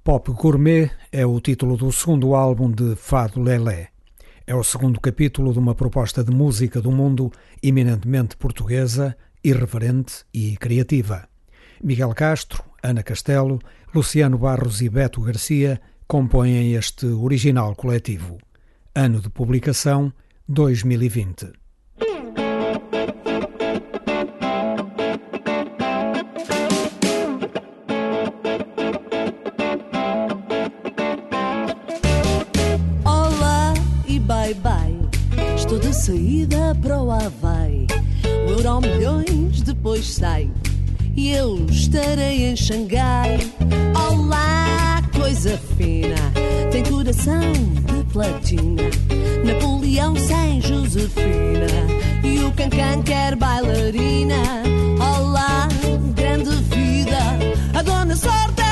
Pop 0.02 0.32
Gourmet 0.32 0.90
é 1.12 1.24
o 1.24 1.40
título 1.40 1.76
do 1.76 1.92
segundo 1.92 2.34
álbum 2.34 2.72
de 2.72 2.96
Fado 2.96 3.40
Lelé. 3.40 3.90
É 4.44 4.52
o 4.52 4.64
segundo 4.64 5.00
capítulo 5.00 5.52
de 5.52 5.60
uma 5.60 5.76
proposta 5.76 6.24
de 6.24 6.32
música 6.32 6.80
do 6.80 6.90
mundo 6.90 7.30
eminentemente 7.62 8.36
portuguesa, 8.36 9.16
irreverente 9.44 10.24
e 10.34 10.56
criativa. 10.56 11.28
Miguel 11.80 12.12
Castro, 12.12 12.64
Ana 12.82 13.04
Castelo, 13.04 13.60
Luciano 13.94 14.36
Barros 14.36 14.82
e 14.82 14.88
Beto 14.88 15.20
Garcia 15.20 15.80
compõem 16.08 16.74
este 16.74 17.06
original 17.06 17.76
coletivo. 17.76 18.38
Ano 18.92 19.20
de 19.20 19.30
publicação 19.30 20.12
2020. 20.48 21.63
saída 36.04 36.76
para 36.82 37.02
o 37.02 37.10
Havaí. 37.10 37.86
O 38.46 38.50
euro 38.50 38.80
milhões 38.82 39.62
depois 39.62 40.06
sai 40.06 40.50
e 41.16 41.30
eu 41.30 41.64
estarei 41.70 42.44
em 42.44 42.54
Xangai. 42.54 43.38
Olá, 44.10 45.02
coisa 45.16 45.58
fina, 45.78 46.14
tem 46.70 46.82
coração 46.84 47.40
de 47.52 48.04
platina. 48.12 48.82
Napoleão 49.46 50.14
sem 50.14 50.60
Josefina 50.60 51.72
e 52.22 52.44
o 52.44 52.52
Cancan 52.52 53.02
quer 53.02 53.34
bailarina. 53.34 54.42
Olá, 55.00 55.68
grande 56.14 56.50
vida, 56.64 57.18
a 57.72 57.80
dona 57.80 58.14
sorte. 58.14 58.63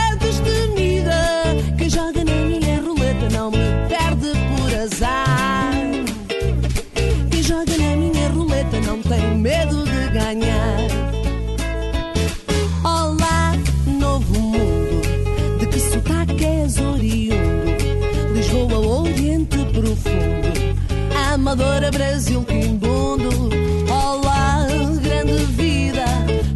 Amadora, 21.53 21.91
Brasil 21.91 22.43
com 22.47 22.77
dono. 22.77 23.51
Olá, 23.91 24.67
grande 25.03 25.45
vida, 25.53 26.03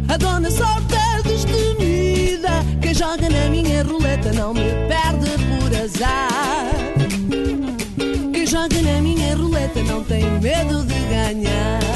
a 0.07 0.17
dona 0.17 0.49
sorte 0.49 0.95
destemida. 1.23 2.49
Quem 2.81 2.95
joga 2.95 3.29
na 3.29 3.47
minha 3.47 3.83
roleta 3.83 4.33
não 4.33 4.55
me 4.55 4.71
perde 4.87 5.29
por 5.45 5.71
azar. 5.83 6.71
Quem 8.33 8.47
joga 8.47 8.81
na 8.81 8.99
minha 8.99 9.35
roleta 9.35 9.83
não 9.83 10.03
tem 10.03 10.23
medo 10.41 10.83
de 10.83 10.95
ganhar. 11.09 11.86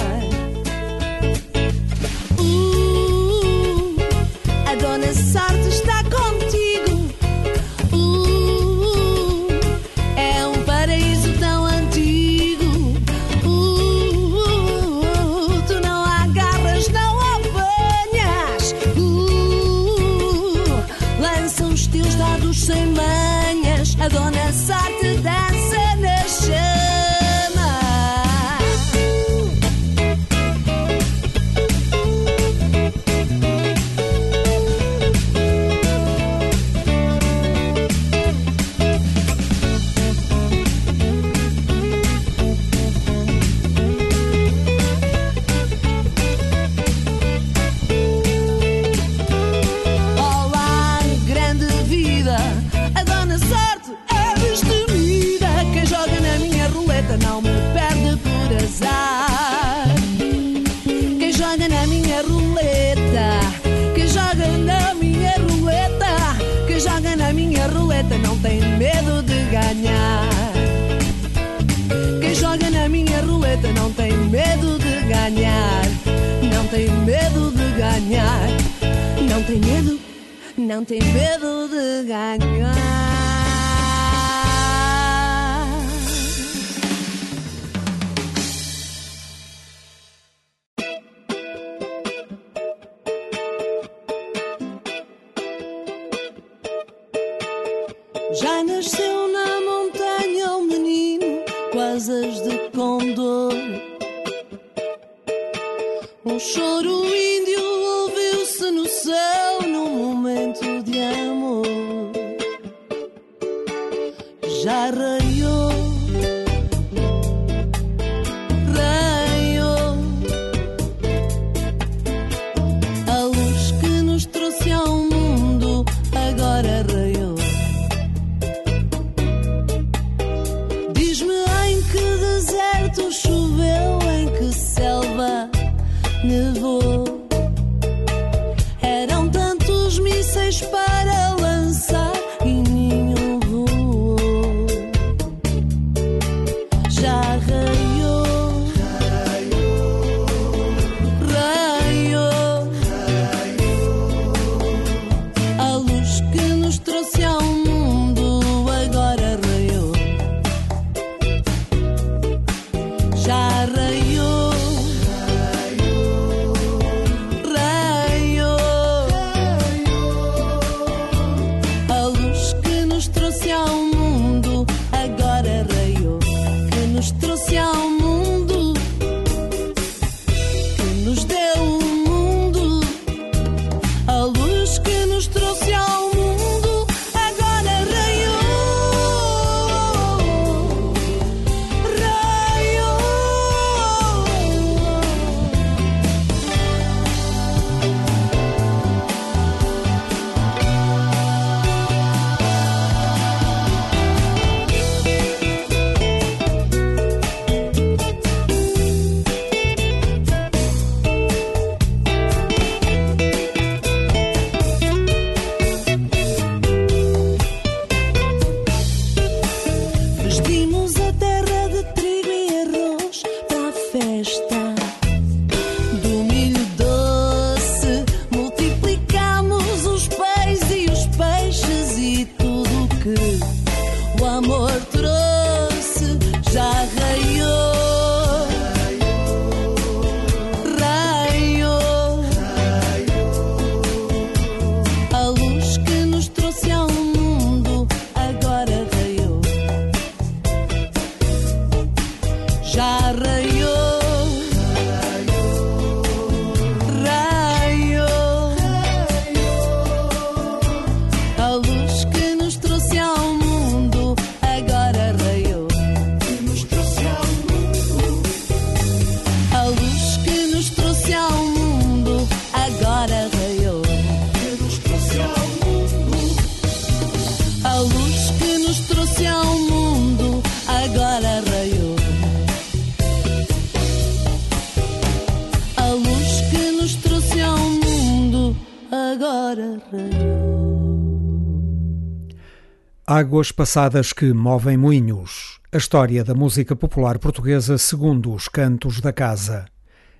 Águas 293.21 293.51
passadas 293.51 294.13
que 294.13 294.33
movem 294.33 294.75
moinhos. 294.75 295.59
A 295.71 295.77
história 295.77 296.23
da 296.23 296.33
música 296.33 296.75
popular 296.75 297.19
portuguesa 297.19 297.77
segundo 297.77 298.33
os 298.33 298.47
cantos 298.47 298.99
da 298.99 299.13
casa. 299.13 299.67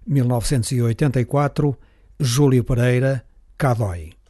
1984, 0.05 1.75
Júlio 2.19 2.63
Pereira, 2.63 3.25
Cadói. 3.57 4.20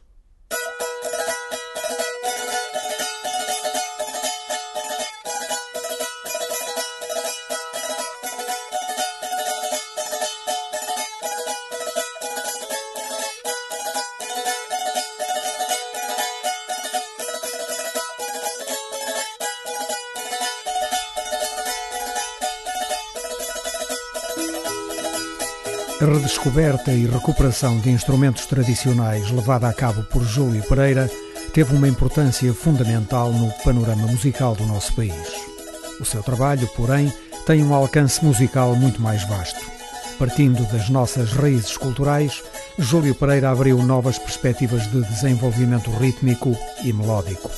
A 26.02 26.04
redescoberta 26.04 26.90
e 26.90 27.06
recuperação 27.06 27.78
de 27.78 27.88
instrumentos 27.88 28.44
tradicionais 28.46 29.30
levada 29.30 29.68
a 29.68 29.72
cabo 29.72 30.02
por 30.02 30.24
Júlio 30.24 30.60
Pereira 30.64 31.08
teve 31.54 31.76
uma 31.76 31.86
importância 31.86 32.52
fundamental 32.52 33.32
no 33.32 33.48
panorama 33.62 34.08
musical 34.08 34.56
do 34.56 34.66
nosso 34.66 34.92
país. 34.96 35.14
O 36.00 36.04
seu 36.04 36.20
trabalho, 36.20 36.68
porém, 36.74 37.12
tem 37.46 37.62
um 37.62 37.72
alcance 37.72 38.24
musical 38.24 38.74
muito 38.74 39.00
mais 39.00 39.22
vasto. 39.28 39.64
Partindo 40.18 40.64
das 40.72 40.88
nossas 40.88 41.30
raízes 41.34 41.76
culturais, 41.76 42.42
Júlio 42.76 43.14
Pereira 43.14 43.50
abriu 43.50 43.80
novas 43.80 44.18
perspectivas 44.18 44.90
de 44.90 45.02
desenvolvimento 45.02 45.88
rítmico 45.92 46.56
e 46.82 46.92
melódico. 46.92 47.48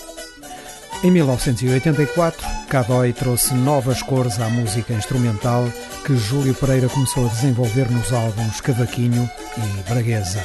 Em 1.03 1.11
1984, 1.11 2.47
Cadói 2.69 3.15
trouxe 3.15 3.55
novas 3.55 4.03
cores 4.03 4.39
à 4.39 4.51
música 4.51 4.93
instrumental 4.93 5.67
que 6.05 6.17
Júlio 6.17 6.55
Pereira 6.55 6.87
começou 6.87 7.25
a 7.25 7.31
desenvolver 7.31 7.91
nos 7.91 8.13
álbuns 8.13 8.61
Cavaquinho 8.61 9.29
e 9.57 9.89
Braguesa. 9.89 10.43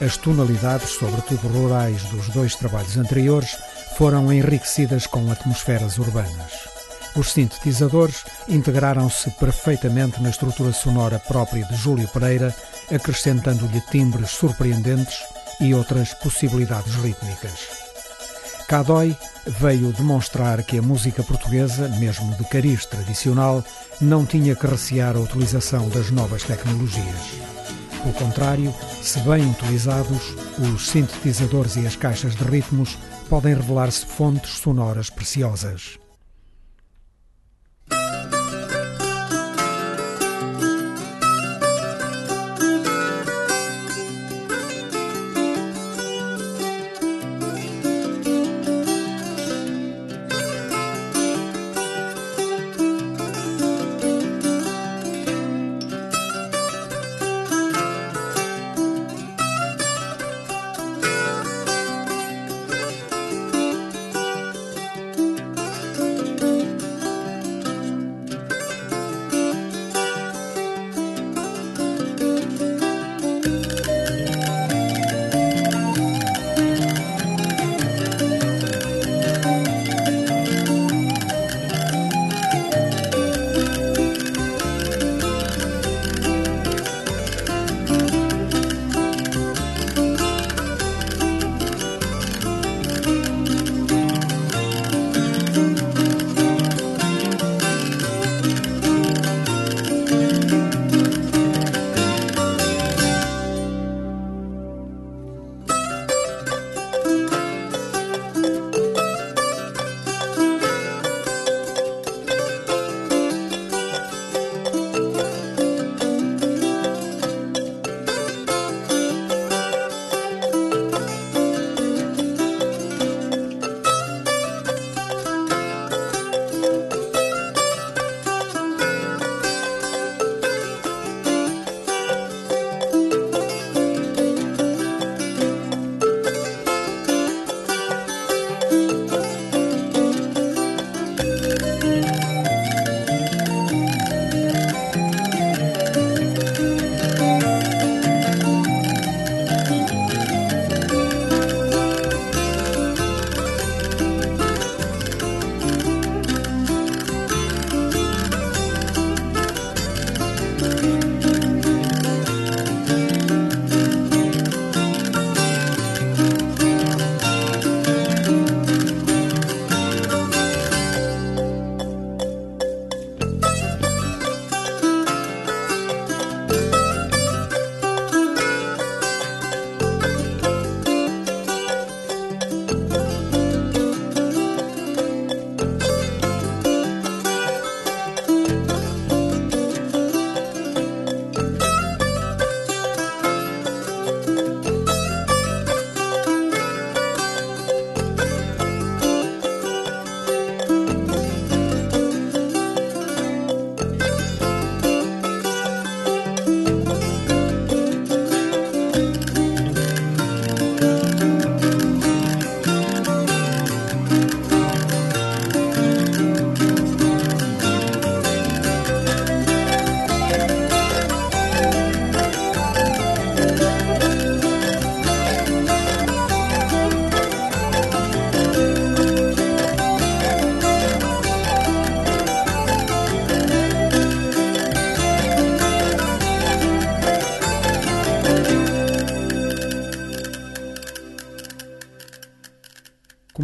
As 0.00 0.16
tonalidades, 0.16 0.90
sobretudo 0.90 1.46
rurais, 1.48 2.02
dos 2.04 2.28
dois 2.28 2.56
trabalhos 2.56 2.96
anteriores 2.96 3.58
foram 3.98 4.32
enriquecidas 4.32 5.06
com 5.06 5.30
atmosferas 5.30 5.98
urbanas. 5.98 6.68
Os 7.14 7.32
sintetizadores 7.32 8.24
integraram-se 8.48 9.30
perfeitamente 9.32 10.22
na 10.22 10.30
estrutura 10.30 10.72
sonora 10.72 11.18
própria 11.18 11.66
de 11.66 11.76
Júlio 11.76 12.08
Pereira, 12.08 12.54
acrescentando-lhe 12.90 13.82
timbres 13.90 14.30
surpreendentes 14.30 15.18
e 15.60 15.74
outras 15.74 16.14
possibilidades 16.14 16.94
rítmicas. 16.94 17.81
Cadói 18.72 19.14
veio 19.60 19.92
demonstrar 19.92 20.62
que 20.62 20.78
a 20.78 20.82
música 20.82 21.22
portuguesa, 21.22 21.90
mesmo 21.98 22.34
de 22.36 22.44
cariz 22.44 22.86
tradicional, 22.86 23.62
não 24.00 24.24
tinha 24.24 24.56
que 24.56 24.66
recear 24.66 25.14
a 25.14 25.20
utilização 25.20 25.90
das 25.90 26.10
novas 26.10 26.42
tecnologias. 26.44 27.34
Pelo 28.00 28.14
contrário, 28.14 28.74
se 29.02 29.20
bem 29.20 29.50
utilizados, 29.50 30.34
os 30.58 30.88
sintetizadores 30.88 31.76
e 31.76 31.86
as 31.86 31.96
caixas 31.96 32.34
de 32.34 32.44
ritmos 32.44 32.96
podem 33.28 33.54
revelar-se 33.54 34.06
fontes 34.06 34.52
sonoras 34.52 35.10
preciosas. 35.10 36.01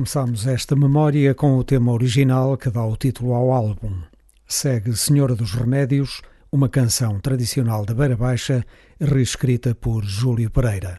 Começamos 0.09 0.47
esta 0.47 0.75
memória 0.75 1.35
com 1.35 1.59
o 1.59 1.63
tema 1.63 1.93
original 1.93 2.57
que 2.57 2.71
dá 2.71 2.83
o 2.83 2.97
título 2.97 3.35
ao 3.35 3.53
álbum. 3.53 3.93
Segue 4.47 4.97
Senhora 4.97 5.35
dos 5.35 5.53
Remédios, 5.53 6.23
uma 6.51 6.67
canção 6.67 7.21
tradicional 7.21 7.85
da 7.85 7.93
Beira 7.93 8.17
Baixa, 8.17 8.65
reescrita 8.99 9.75
por 9.75 10.03
Júlio 10.07 10.51
Pereira. 10.51 10.99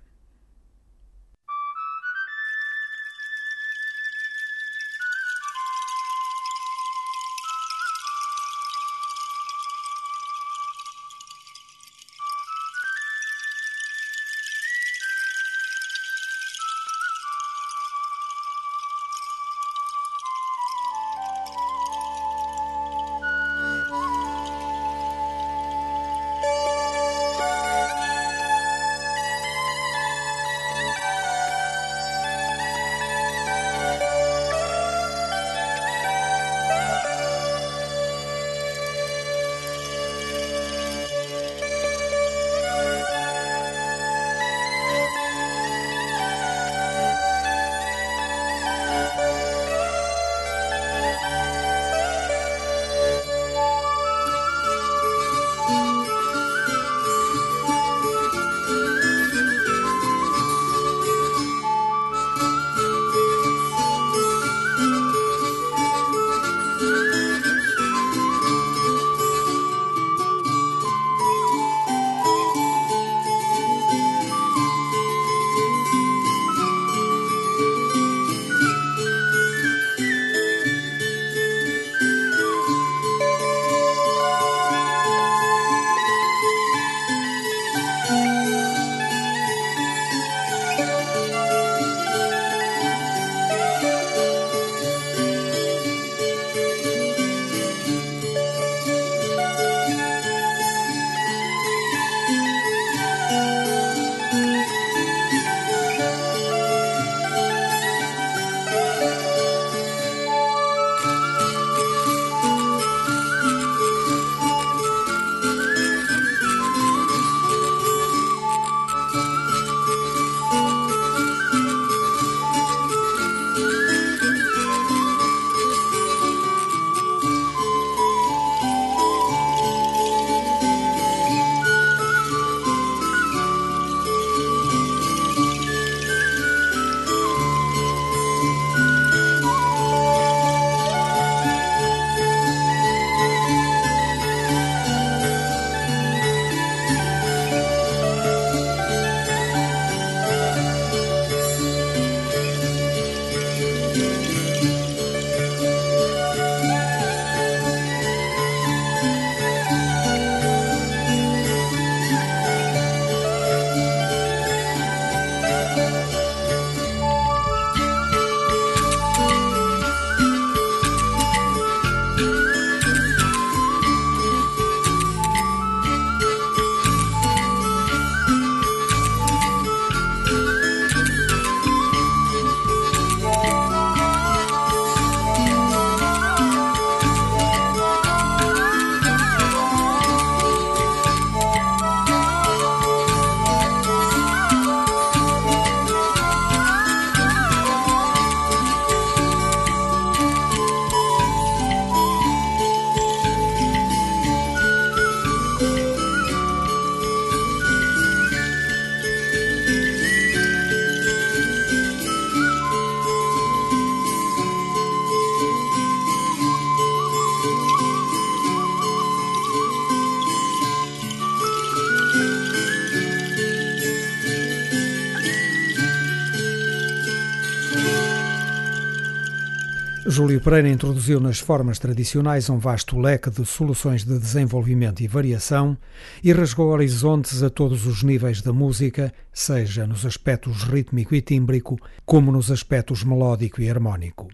Júlio 230.19 230.41
Pereira 230.41 230.67
introduziu 230.67 231.17
nas 231.17 231.39
formas 231.39 231.79
tradicionais 231.79 232.49
um 232.49 232.57
vasto 232.57 232.99
leque 232.99 233.29
de 233.29 233.45
soluções 233.45 234.03
de 234.03 234.19
desenvolvimento 234.19 234.99
e 234.99 235.07
variação 235.07 235.77
e 236.21 236.33
rasgou 236.33 236.71
horizontes 236.71 237.41
a 237.41 237.49
todos 237.49 237.85
os 237.85 238.03
níveis 238.03 238.41
da 238.41 238.51
música, 238.51 239.13
seja 239.31 239.87
nos 239.87 240.05
aspectos 240.05 240.63
rítmico 240.63 241.15
e 241.15 241.21
tímbrico, 241.21 241.79
como 242.05 242.33
nos 242.33 242.51
aspectos 242.51 243.01
melódico 243.01 243.61
e 243.61 243.69
harmónico. 243.69 244.27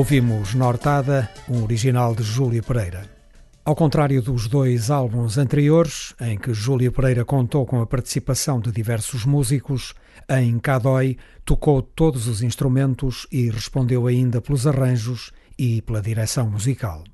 Ouvimos 0.00 0.54
Nortada, 0.54 1.28
um 1.46 1.62
original 1.62 2.14
de 2.14 2.22
Júlia 2.22 2.62
Pereira. 2.62 3.04
Ao 3.62 3.76
contrário 3.76 4.22
dos 4.22 4.48
dois 4.48 4.90
álbuns 4.90 5.36
anteriores, 5.36 6.14
em 6.18 6.38
que 6.38 6.54
Júlia 6.54 6.90
Pereira 6.90 7.22
contou 7.22 7.66
com 7.66 7.82
a 7.82 7.86
participação 7.86 8.60
de 8.60 8.72
diversos 8.72 9.26
músicos, 9.26 9.92
em 10.26 10.58
Cadói 10.58 11.18
tocou 11.44 11.82
todos 11.82 12.28
os 12.28 12.42
instrumentos 12.42 13.26
e 13.30 13.50
respondeu 13.50 14.06
ainda 14.06 14.40
pelos 14.40 14.66
arranjos 14.66 15.32
e 15.58 15.82
pela 15.82 16.00
direção 16.00 16.48
musical. 16.50 17.04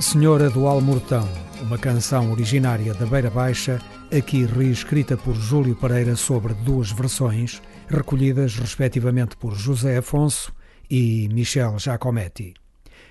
Senhora 0.00 0.50
do 0.50 0.66
Almortão, 0.66 1.26
uma 1.62 1.78
canção 1.78 2.30
originária 2.30 2.92
da 2.92 3.06
Beira 3.06 3.30
Baixa, 3.30 3.80
aqui 4.16 4.44
reescrita 4.44 5.16
por 5.16 5.34
Júlio 5.34 5.74
Pereira 5.74 6.14
sobre 6.14 6.52
duas 6.52 6.92
versões, 6.92 7.62
recolhidas 7.88 8.56
respectivamente 8.56 9.36
por 9.38 9.54
José 9.54 9.96
Afonso 9.96 10.52
e 10.90 11.28
Michel 11.32 11.78
Giacometti. 11.78 12.52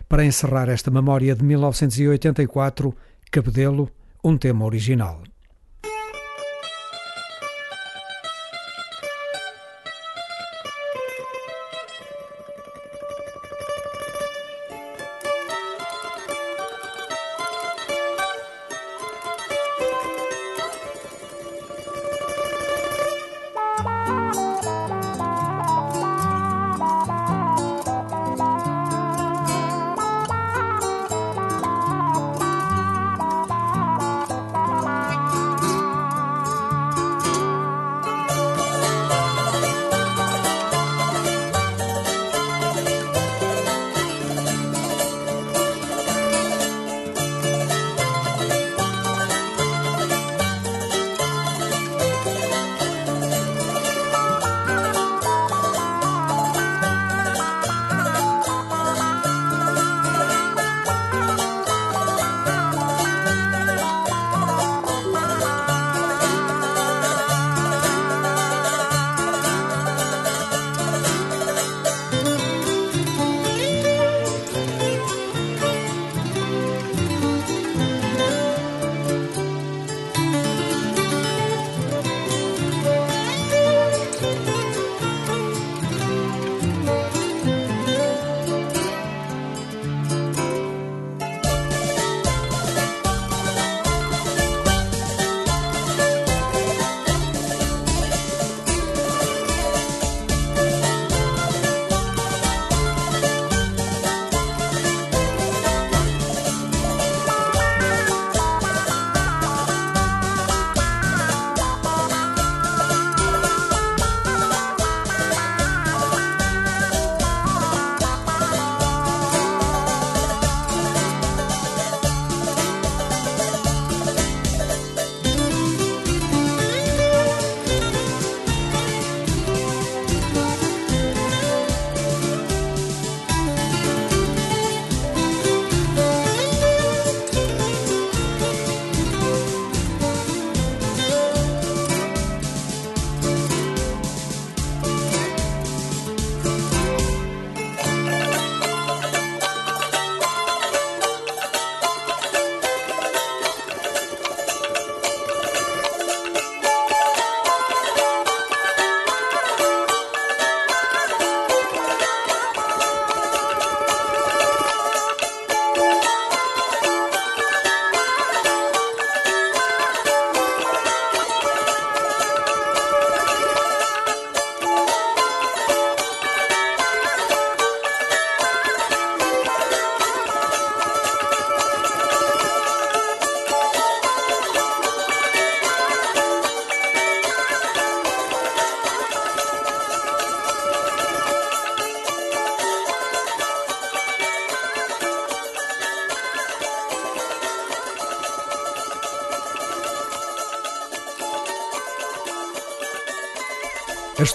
Para 0.08 0.26
encerrar 0.26 0.70
esta 0.70 0.92
memória 0.92 1.36
de 1.36 1.44
1984, 1.44 2.96
Cabedelo, 3.32 3.90
um 4.24 4.38
tema 4.38 4.64
original. 4.64 5.24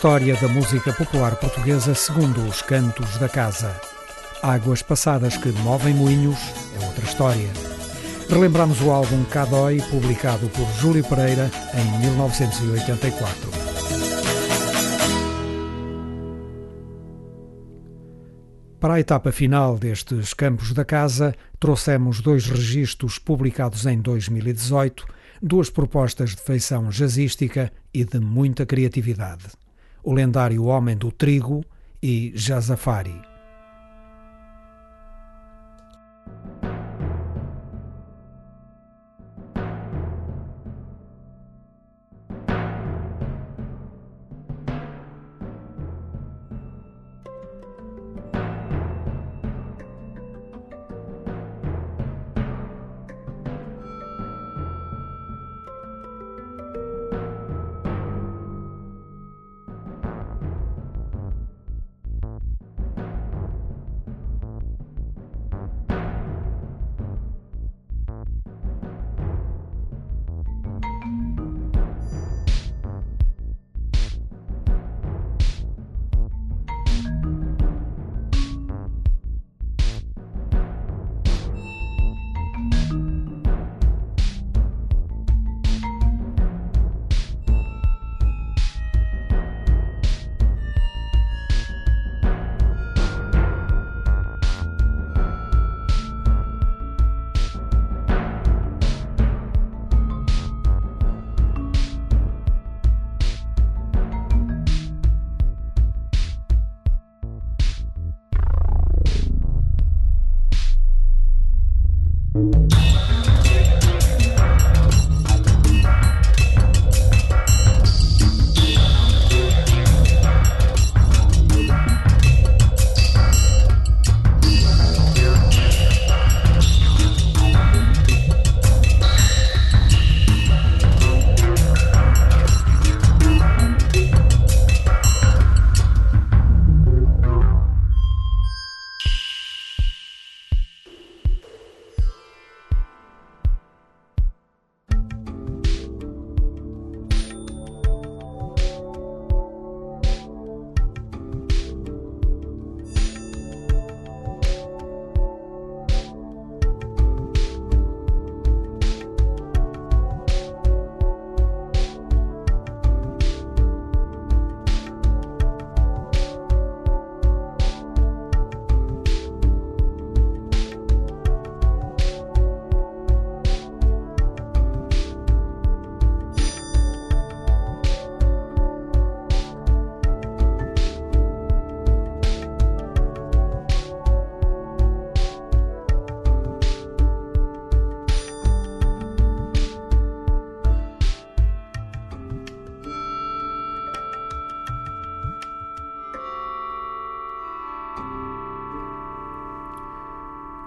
História 0.00 0.34
da 0.36 0.48
música 0.48 0.94
popular 0.94 1.36
portuguesa 1.36 1.94
segundo 1.94 2.40
os 2.48 2.62
cantos 2.62 3.18
da 3.18 3.28
casa. 3.28 3.78
Águas 4.42 4.80
passadas 4.80 5.36
que 5.36 5.50
movem 5.60 5.92
moinhos 5.92 6.38
é 6.80 6.86
outra 6.86 7.04
história. 7.04 7.50
Relembramos 8.26 8.80
o 8.80 8.90
álbum 8.90 9.22
Cadói, 9.24 9.82
publicado 9.90 10.48
por 10.48 10.66
Júlio 10.80 11.04
Pereira 11.04 11.50
em 11.74 12.00
1984. 12.00 13.50
Para 18.80 18.94
a 18.94 19.00
etapa 19.00 19.30
final 19.30 19.78
destes 19.78 20.32
Campos 20.32 20.72
da 20.72 20.86
Casa, 20.86 21.34
trouxemos 21.58 22.22
dois 22.22 22.46
registros 22.46 23.18
publicados 23.18 23.84
em 23.84 24.00
2018, 24.00 25.04
duas 25.42 25.68
propostas 25.68 26.30
de 26.30 26.40
feição 26.40 26.88
jazzística 26.88 27.70
e 27.92 28.02
de 28.02 28.18
muita 28.18 28.64
criatividade 28.64 29.48
o 30.02 30.12
lendário 30.12 30.64
Homem 30.64 30.96
do 30.96 31.10
Trigo 31.10 31.64
e 32.02 32.32
Jazafari. 32.34 33.29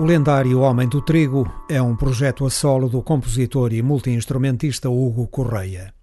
O 0.03 0.05
lendário 0.05 0.59
Homem 0.59 0.85
do 0.85 1.01
Trigo 1.01 1.49
é 1.69 1.81
um 1.81 1.95
projeto 1.95 2.45
a 2.45 2.49
solo 2.49 2.89
do 2.89 3.01
compositor 3.01 3.71
e 3.71 3.81
multiinstrumentista 3.81 4.89
Hugo 4.89 5.25
Correia. 5.27 5.93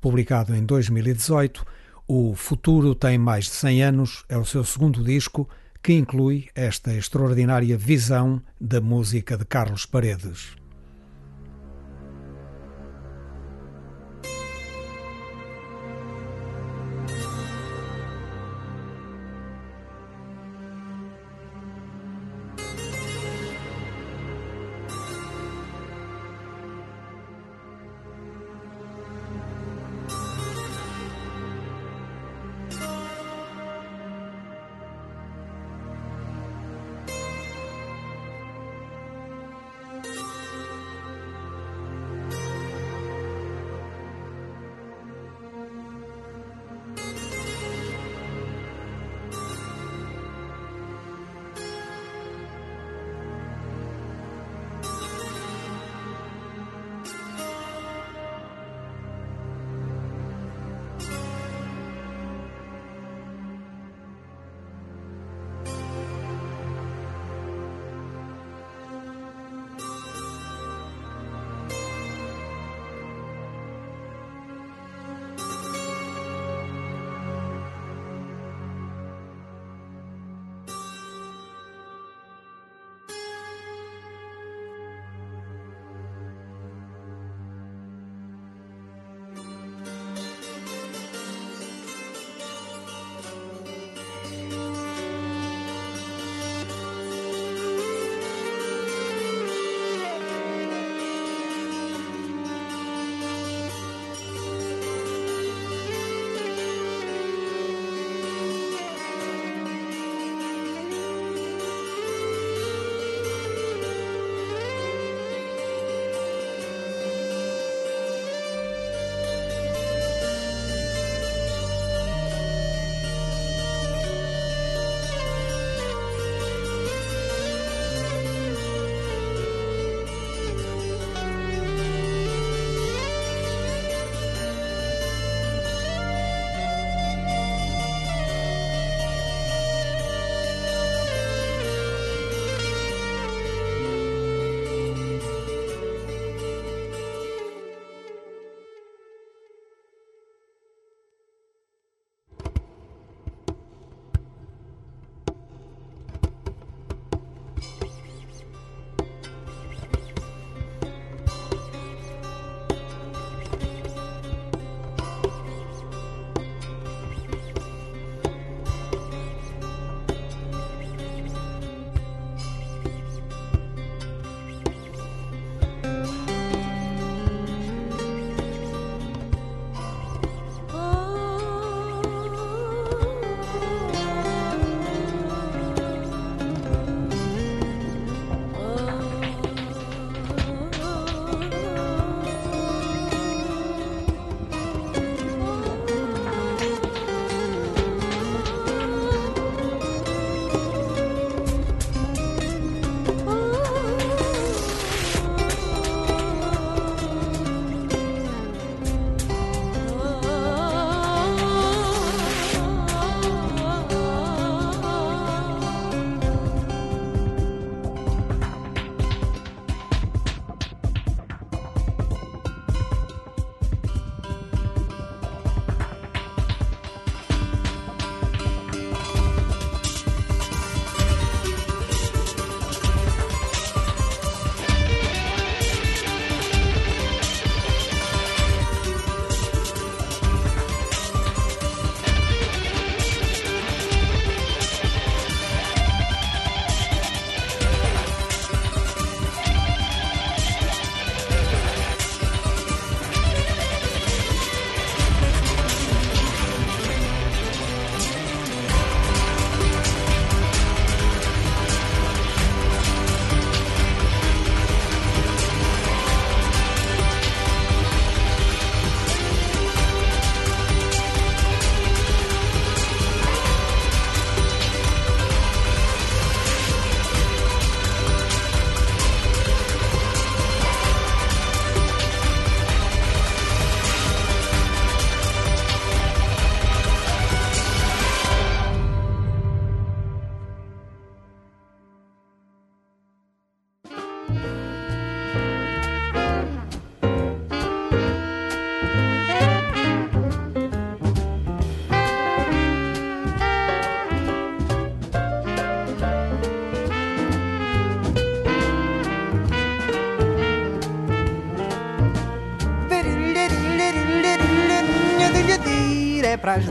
Publicado 0.00 0.56
em 0.56 0.64
2018, 0.64 1.62
O 2.08 2.34
Futuro 2.34 2.94
Tem 2.94 3.18
Mais 3.18 3.44
de 3.44 3.50
100 3.50 3.82
Anos 3.82 4.24
é 4.30 4.38
o 4.38 4.46
seu 4.46 4.64
segundo 4.64 5.04
disco, 5.04 5.46
que 5.82 5.92
inclui 5.92 6.48
esta 6.54 6.94
extraordinária 6.94 7.76
visão 7.76 8.40
da 8.58 8.80
música 8.80 9.36
de 9.36 9.44
Carlos 9.44 9.84
Paredes. 9.84 10.56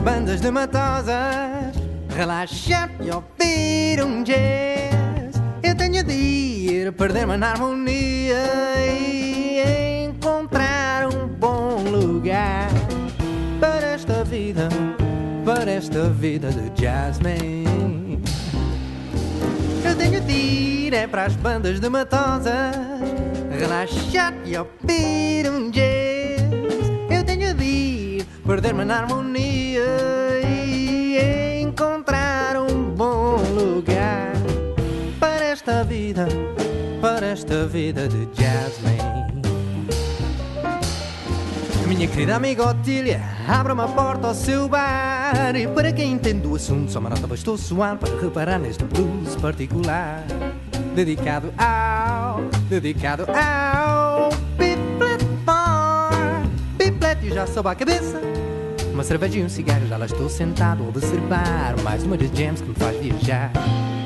Bandas 0.00 0.40
de 0.40 0.50
matosas 0.50 1.74
relaxar 2.16 2.90
e 3.00 3.10
ouvir 3.10 4.02
um 4.02 4.22
jazz. 4.22 5.40
Eu 5.62 5.74
tenho 5.74 6.02
de 6.02 6.12
ir 6.12 6.92
perder-me 6.92 7.36
na 7.36 7.52
harmonia 7.52 8.36
e 8.78 10.04
encontrar 10.06 11.06
um 11.06 11.28
bom 11.28 11.82
lugar 11.82 12.68
para 13.60 13.92
esta 13.92 14.24
vida, 14.24 14.68
para 15.44 15.70
esta 15.70 16.08
vida 16.10 16.50
de 16.50 16.70
jazzman. 16.70 18.20
Eu 19.84 19.96
tenho 19.96 20.20
de 20.20 20.32
ir 20.32 20.94
é 20.94 21.06
para 21.06 21.24
as 21.24 21.36
bandas 21.36 21.80
de 21.80 21.88
matosas, 21.88 22.76
relaxar 23.58 24.34
e 24.44 24.56
ouvir 24.56 25.48
um 25.50 25.70
jazz. 25.70 26.09
Perder-me 28.50 28.84
na 28.84 29.02
harmonia 29.02 29.86
e 30.44 31.60
encontrar 31.62 32.56
um 32.56 32.90
bom 32.96 33.36
lugar 33.54 34.32
para 35.20 35.44
esta 35.44 35.84
vida, 35.84 36.26
para 37.00 37.28
esta 37.28 37.64
vida 37.68 38.08
de 38.08 38.26
jazzman. 38.34 38.98
Minha 41.86 42.08
querida 42.08 42.34
amiga 42.34 42.68
Otília, 42.68 43.22
abra 43.46 43.72
uma 43.72 43.86
porta 43.86 44.28
ao 44.28 44.34
seu 44.34 44.68
bar 44.68 45.54
E 45.54 45.66
para 45.68 45.92
quem 45.92 46.12
entende 46.12 46.46
o 46.46 46.54
assunto, 46.54 46.90
só 46.90 46.98
uma 46.98 47.10
nota 47.10 47.26
bastou 47.26 47.58
soar 47.58 47.96
Para 47.98 48.16
reparar 48.20 48.58
neste 48.60 48.84
blues 48.84 49.34
particular 49.36 50.24
Dedicado 50.94 51.52
ao, 51.58 52.42
dedicado 52.68 53.26
ao 53.28 54.30
Piplet 54.56 55.24
Bar 55.44 56.42
Piplet 56.78 57.26
e 57.26 57.30
já 57.34 57.44
soube 57.46 57.68
a 57.70 57.74
cabeça 57.74 58.29
Uma 59.00 59.04
cerveja 59.06 59.38
e 59.38 59.42
um 59.42 59.48
cigarro, 59.48 59.86
já 59.88 59.96
lá 59.96 60.04
estou 60.04 60.28
sentado 60.28 60.84
a 60.84 60.88
observar. 60.88 61.74
Mais 61.82 62.02
uma 62.02 62.18
das 62.18 62.30
jams 62.38 62.60
que 62.60 62.68
me 62.68 62.74
faz 62.74 63.00
viajar. 63.00 63.50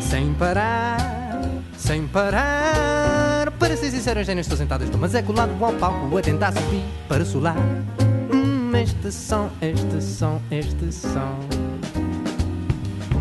Sem 0.01 0.33
parar, 0.35 1.41
sem 1.77 2.07
parar. 2.07 3.51
Para 3.59 3.77
ser 3.77 3.91
sincero, 3.91 4.23
já 4.23 4.33
nem 4.33 4.41
estou 4.41 4.57
sentado 4.57 4.85
Estou 4.85 5.01
mas 5.01 5.13
é 5.17 5.21
colado 5.21 5.51
ao 5.65 5.73
palco 5.73 6.17
a 6.17 6.23
tentar 6.23 6.53
subir 6.53 6.85
para 7.09 7.25
solar. 7.25 7.57
Hum, 8.33 8.71
Este 8.77 9.11
som, 9.11 9.51
este 9.61 10.01
som, 10.01 10.41
este 10.53 10.93
som. 10.93 11.41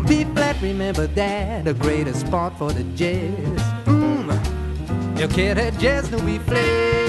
Be 0.06 0.22
glad, 0.32 0.54
remember 0.62 1.08
that 1.08 1.64
The 1.64 1.74
greatest 1.74 2.20
spot 2.20 2.56
for 2.56 2.72
the 2.72 2.84
jazz. 2.94 3.60
Hum, 3.88 4.28
Eu 5.18 5.28
quero 5.28 5.58
é 5.58 5.72
jazz 5.72 6.08
no 6.08 6.20
bifle 6.20 7.03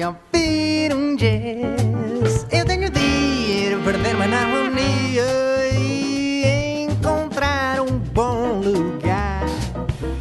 e 0.00 0.04
ouvir 0.04 0.94
um 0.94 1.14
jazz. 1.14 2.46
Eu 2.50 2.64
tenho 2.64 2.88
de 2.90 3.00
ir 3.00 3.78
perder-me 3.84 4.26
na 4.28 4.40
harmonia 4.40 5.26
e 5.74 6.86
encontrar 6.88 7.80
um 7.80 7.98
bom 7.98 8.60
lugar 8.60 9.44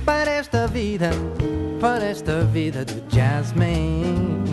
para 0.06 0.32
esta 0.32 0.68
vida, 0.68 1.12
para 1.80 2.06
esta 2.06 2.42
vida 2.42 2.84
do 2.84 3.00
jazzman. 3.08 4.44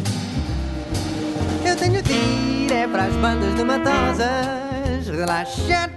Eu 1.65 1.77
tenho 1.77 2.01
de 2.03 2.13
ir 2.13 2.73
é 2.73 2.87
para 2.87 3.07
as 3.07 3.15
bandas 3.15 3.55
de 3.57 3.65
matosas 3.65 5.09
relaxar 5.09 5.91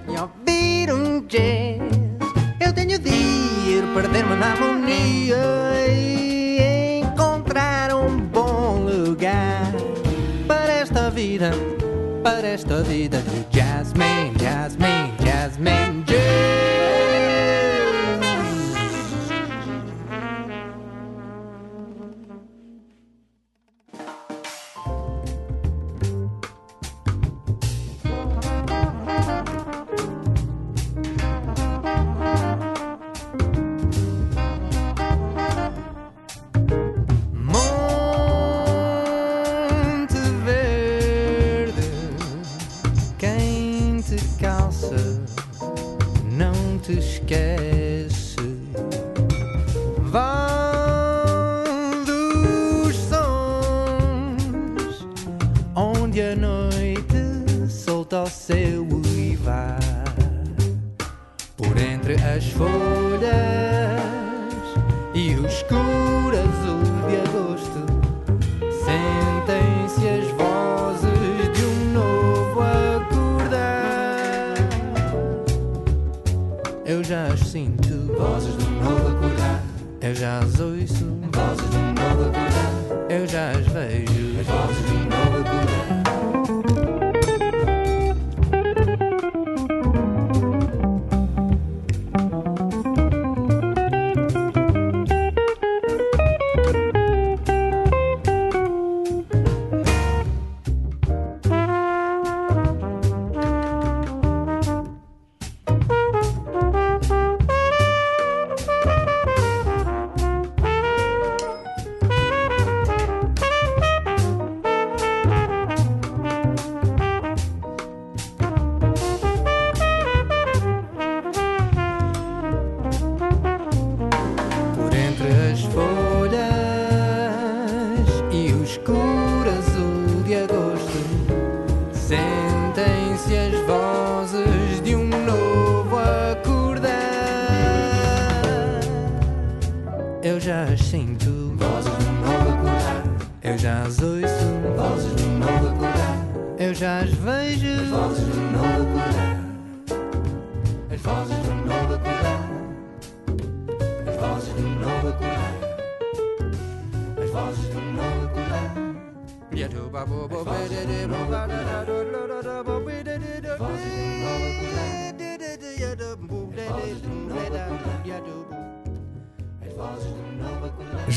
para 12.22 12.52
esta 12.52 12.82
vida 12.82 13.22
de 13.22 13.46
jazzman, 13.58 14.36
jazzman, 14.38 15.16
jazzman, 15.24 15.99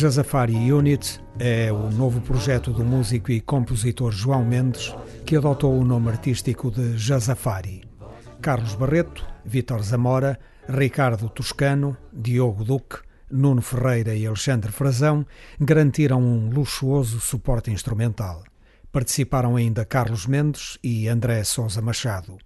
Jazafari 0.03 0.73
Unit 0.73 1.21
é 1.39 1.73
o 1.73 1.89
novo 1.89 2.21
projeto 2.21 2.73
do 2.73 2.85
músico 2.85 3.31
e 3.31 3.41
compositor 3.41 4.11
João 4.11 4.45
Mendes, 4.45 4.93
que 5.25 5.37
adotou 5.37 5.79
o 5.79 5.85
nome 5.85 6.09
artístico 6.09 6.73
de 6.73 6.99
Jazafari. 6.99 7.85
Carlos 8.41 8.75
Barreto, 8.75 9.25
Vítor 9.45 9.81
Zamora, 9.85 10.41
Ricardo 10.69 11.29
Toscano, 11.29 11.97
Diogo 12.13 12.65
Duque, 12.65 12.99
Nuno 13.31 13.63
Ferreira 13.63 14.13
e 14.13 14.27
Alexandre 14.27 14.73
Frazão 14.73 15.25
garantiram 15.61 16.21
um 16.21 16.51
luxuoso 16.51 17.21
suporte 17.21 17.71
instrumental. 17.71 18.43
Participaram 18.91 19.55
ainda 19.55 19.85
Carlos 19.85 20.27
Mendes 20.27 20.81
e 20.83 21.07
André 21.07 21.45
Sousa 21.45 21.81
Machado. 21.81 22.39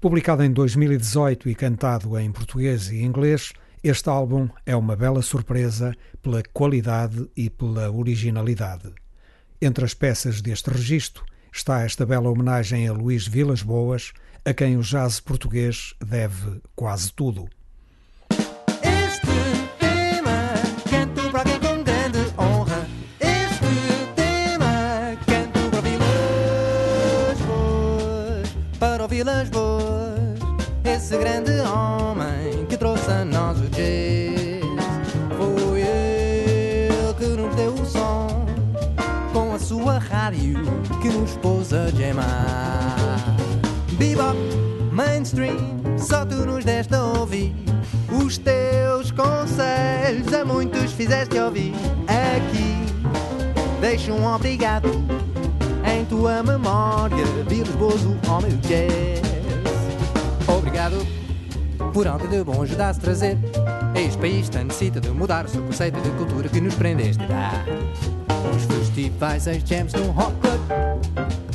Publicado 0.00 0.44
em 0.44 0.52
2018 0.52 1.48
e 1.48 1.56
cantado 1.56 2.16
em 2.16 2.30
português 2.30 2.88
e 2.88 3.02
inglês, 3.02 3.52
este 3.82 4.08
álbum 4.08 4.48
é 4.66 4.74
uma 4.74 4.96
bela 4.96 5.22
surpresa 5.22 5.94
pela 6.22 6.42
qualidade 6.52 7.28
e 7.36 7.48
pela 7.48 7.90
originalidade. 7.90 8.92
Entre 9.60 9.84
as 9.84 9.94
peças 9.94 10.40
deste 10.40 10.70
registro 10.70 11.24
está 11.52 11.82
esta 11.82 12.04
bela 12.04 12.28
homenagem 12.28 12.88
a 12.88 12.92
Luís 12.92 13.26
Vilas 13.26 13.62
Boas, 13.62 14.12
a 14.44 14.52
quem 14.52 14.76
o 14.76 14.82
jazz 14.82 15.20
português 15.20 15.94
deve 16.04 16.60
quase 16.74 17.12
tudo. 17.12 17.48
Este 18.82 19.26
Boas, 29.50 30.38
esse 30.84 31.16
grande 31.16 31.52
homem 31.60 32.17
que 41.00 41.08
nos 41.08 41.36
pôs 41.38 41.72
a. 41.72 41.86
Bebop, 43.98 44.36
mainstream, 44.92 45.56
só 45.96 46.26
tu 46.26 46.34
nos 46.44 46.64
deste 46.64 46.94
a 46.94 47.02
ouvir. 47.02 47.54
Os 48.12 48.36
teus 48.36 49.10
conselhos 49.10 50.32
a 50.32 50.44
muitos 50.44 50.92
fizeste 50.92 51.38
ouvir. 51.38 51.72
Aqui, 52.06 52.76
deixa 53.80 54.12
um 54.12 54.26
obrigado 54.26 54.90
em 55.90 56.04
tua 56.04 56.42
memória. 56.42 57.24
Vilas 57.48 57.74
Bozo, 57.76 58.14
homem 58.28 58.50
do 58.50 58.68
jazz. 58.68 59.22
Obrigado 60.46 61.06
por 61.94 62.06
algo 62.06 62.28
de 62.28 62.44
bom 62.44 62.62
ajudaste 62.62 63.00
trazer. 63.00 63.38
Este 63.94 64.18
país 64.18 64.48
tem 64.50 64.64
necessita 64.64 65.00
de 65.00 65.08
mudar 65.08 65.46
o 65.46 65.48
seu 65.48 65.62
conceito 65.62 65.98
de 66.02 66.10
cultura 66.10 66.50
que 66.50 66.60
nos 66.60 66.74
prendeste 66.74 67.22
a 67.24 67.26
dar. 67.26 68.27
Os 68.54 68.64
festivais, 68.64 69.48
as 69.48 69.62
jams 69.62 69.92
no 69.94 70.10
Hot 70.10 70.32
Club. 70.40 70.60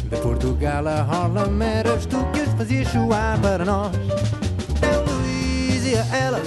De 0.09 0.17
Portugal 0.21 0.87
a 0.87 1.01
Harlem 1.01 1.61
eras 1.61 2.05
tu 2.05 2.23
que 2.31 2.41
os 2.41 2.53
fazias 2.53 2.87
chorar 2.87 3.39
para 3.39 3.65
nós. 3.65 3.95
Eu, 4.81 5.01
Luís 5.05 5.85
e 5.85 5.95
a 5.95 6.17
ela, 6.17 6.41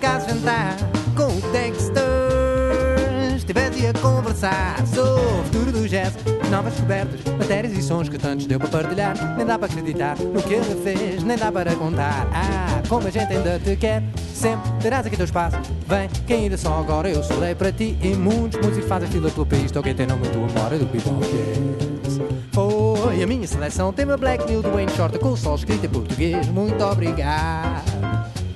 casa 0.00 0.28
jantar 0.28 0.76
com 1.16 1.26
o 1.26 1.52
Dexter. 1.52 2.04
Estivesse 3.36 3.86
a 3.86 3.92
conversar 3.94 4.86
sobre 4.86 5.22
o 5.22 5.44
futuro 5.44 5.72
do 5.72 5.88
jazz, 5.88 6.14
novas 6.50 6.72
descobertas, 6.74 7.20
matérias 7.38 7.72
e 7.72 7.82
sons 7.82 8.08
que 8.08 8.18
tantos 8.18 8.46
deu 8.46 8.58
para 8.58 8.68
partilhar. 8.68 9.36
Nem 9.36 9.46
dá 9.46 9.58
para 9.58 9.68
acreditar 9.68 10.16
no 10.18 10.42
que 10.42 10.54
ele 10.54 10.82
fez, 10.82 11.22
nem 11.22 11.36
dá 11.36 11.50
para 11.50 11.74
contar. 11.76 12.26
Ah, 12.32 12.75
como 12.88 13.06
a 13.06 13.10
gente 13.10 13.32
ainda 13.32 13.58
te 13.58 13.76
quer, 13.76 14.02
sempre 14.32 14.70
terás 14.80 15.06
aqui 15.06 15.16
teu 15.16 15.24
espaço. 15.24 15.56
Vem, 15.86 16.08
que 16.26 16.32
ainda 16.32 16.56
só 16.56 16.78
agora 16.78 17.08
eu 17.08 17.22
solei 17.22 17.54
para 17.54 17.72
ti. 17.72 17.96
E 18.02 18.08
muitos 18.14 18.60
músicos 18.60 18.88
fazem 18.88 19.08
fila 19.08 19.30
pelo 19.30 19.46
país, 19.46 19.70
quem 19.70 19.94
tem 19.94 20.06
não 20.06 20.16
muito 20.16 20.38
memória 20.38 20.78
do 20.78 20.86
jazz. 20.86 22.20
Foi 22.52 23.22
a 23.22 23.26
minha 23.26 23.46
seleção, 23.46 23.92
tema 23.92 24.16
Black 24.16 24.50
New 24.50 24.62
do 24.62 24.70
Wayne 24.70 24.90
Shorter 24.92 25.20
com 25.20 25.30
o 25.30 25.36
sol 25.36 25.56
escrito 25.56 25.84
em 25.84 25.88
português. 25.88 26.48
Muito 26.48 26.82
obrigado 26.82 27.84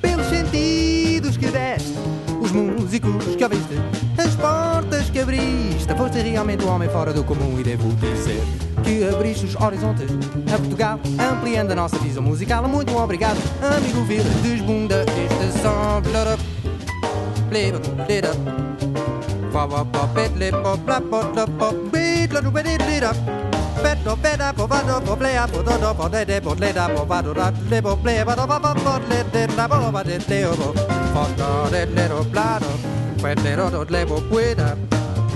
pelos 0.00 0.26
sentidos 0.26 1.36
que 1.36 1.46
deste, 1.46 1.94
os 2.40 2.52
músicos 2.52 3.36
que 3.36 3.44
ouviste, 3.44 3.74
as 4.16 4.34
portas 4.36 5.10
que 5.10 5.18
abriste. 5.18 5.94
Foste 5.96 6.20
realmente 6.20 6.64
um 6.64 6.68
homem 6.68 6.88
fora 6.88 7.12
do 7.12 7.22
comum 7.24 7.58
e 7.60 7.62
devo 7.62 7.88
dizer 7.96 8.42
que 8.90 9.04
abriste 9.04 9.46
os 9.46 9.54
horizontes 9.54 10.10
a 10.52 10.58
Portugal, 10.58 10.98
ampliando 11.18 11.70
a 11.70 11.74
nossa 11.76 11.96
visão 11.98 12.22
musical. 12.22 12.66
Muito 12.66 12.96
obrigado, 12.96 13.38
amigo 13.76 14.02
Vila, 14.04 14.28
desbunda 14.42 15.02
este 15.02 15.62
som. 15.62 15.90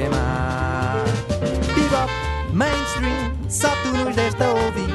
pôs 0.00 0.08
a 0.08 0.08
gemar 0.08 1.04
Bebop, 1.74 2.10
mainstream, 2.52 3.32
só 3.48 3.68
tu 3.82 3.88
nos 3.88 4.14
deste 4.16 4.42
a 4.42 4.50
ouvir 4.50 4.88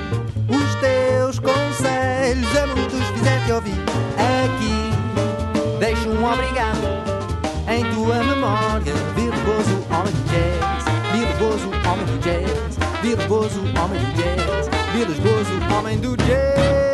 Os 0.49 0.75
teus 0.75 1.39
conselhos 1.39 2.57
a 2.57 2.67
muitos 2.67 3.03
fizeste 3.13 3.51
ouvir 3.51 3.77
Aqui 4.17 5.79
deixo 5.79 6.09
um 6.09 6.25
obrigado 6.25 7.05
em 7.67 7.83
tua 7.95 8.23
memória, 8.23 8.93
virtuoso 9.15 9.83
homem 9.89 10.13
de 10.13 10.23
jazz, 10.29 10.85
virtuoso 11.11 11.67
homem 11.89 12.05
de 12.05 12.17
jazz. 12.19 12.77
Vilas 13.01 13.25
Boas, 13.25 13.55
o 13.55 13.59
homem 13.61 13.99
do 13.99 14.13
jazz. 14.15 14.69
Vilas 14.93 15.19
Boas, 15.19 15.47
o 15.49 15.73
homem 15.73 15.97
do 15.97 16.15
jazz. 16.17 16.84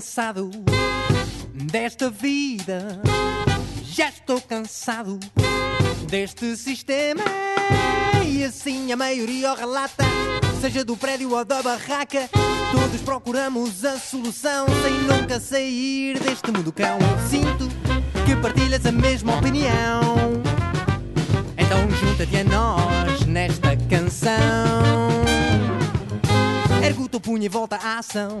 Cansado 0.00 0.50
desta 1.52 2.08
vida. 2.08 3.02
Já 3.84 4.08
estou 4.08 4.40
cansado 4.40 5.20
deste 6.08 6.56
sistema. 6.56 7.22
E 8.26 8.42
assim 8.42 8.90
a 8.92 8.96
maioria 8.96 9.52
o 9.52 9.54
relata, 9.54 10.02
seja 10.58 10.86
do 10.86 10.96
prédio 10.96 11.36
ou 11.36 11.44
da 11.44 11.62
barraca. 11.62 12.30
Todos 12.72 13.02
procuramos 13.02 13.84
a 13.84 13.98
solução 13.98 14.64
sem 14.82 14.94
nunca 15.02 15.38
sair 15.38 16.18
deste 16.18 16.50
mundo 16.50 16.72
cão. 16.72 16.98
Sinto 17.28 17.68
que 18.24 18.34
partilhas 18.36 18.86
a 18.86 18.92
mesma 18.92 19.36
opinião. 19.36 20.00
Então 21.58 21.90
junta-te 21.90 22.38
a 22.38 22.44
nós 22.44 23.26
nesta 23.26 23.76
canção. 23.90 25.29
Ergue 26.90 27.08
o 27.16 27.20
punho 27.20 27.44
e 27.44 27.48
volta 27.48 27.76
à 27.76 28.00
ação. 28.00 28.36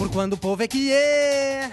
Por 0.00 0.10
quando 0.10 0.32
o 0.32 0.36
povo 0.36 0.60
é 0.60 0.66
que 0.66 0.90
é 0.90 1.70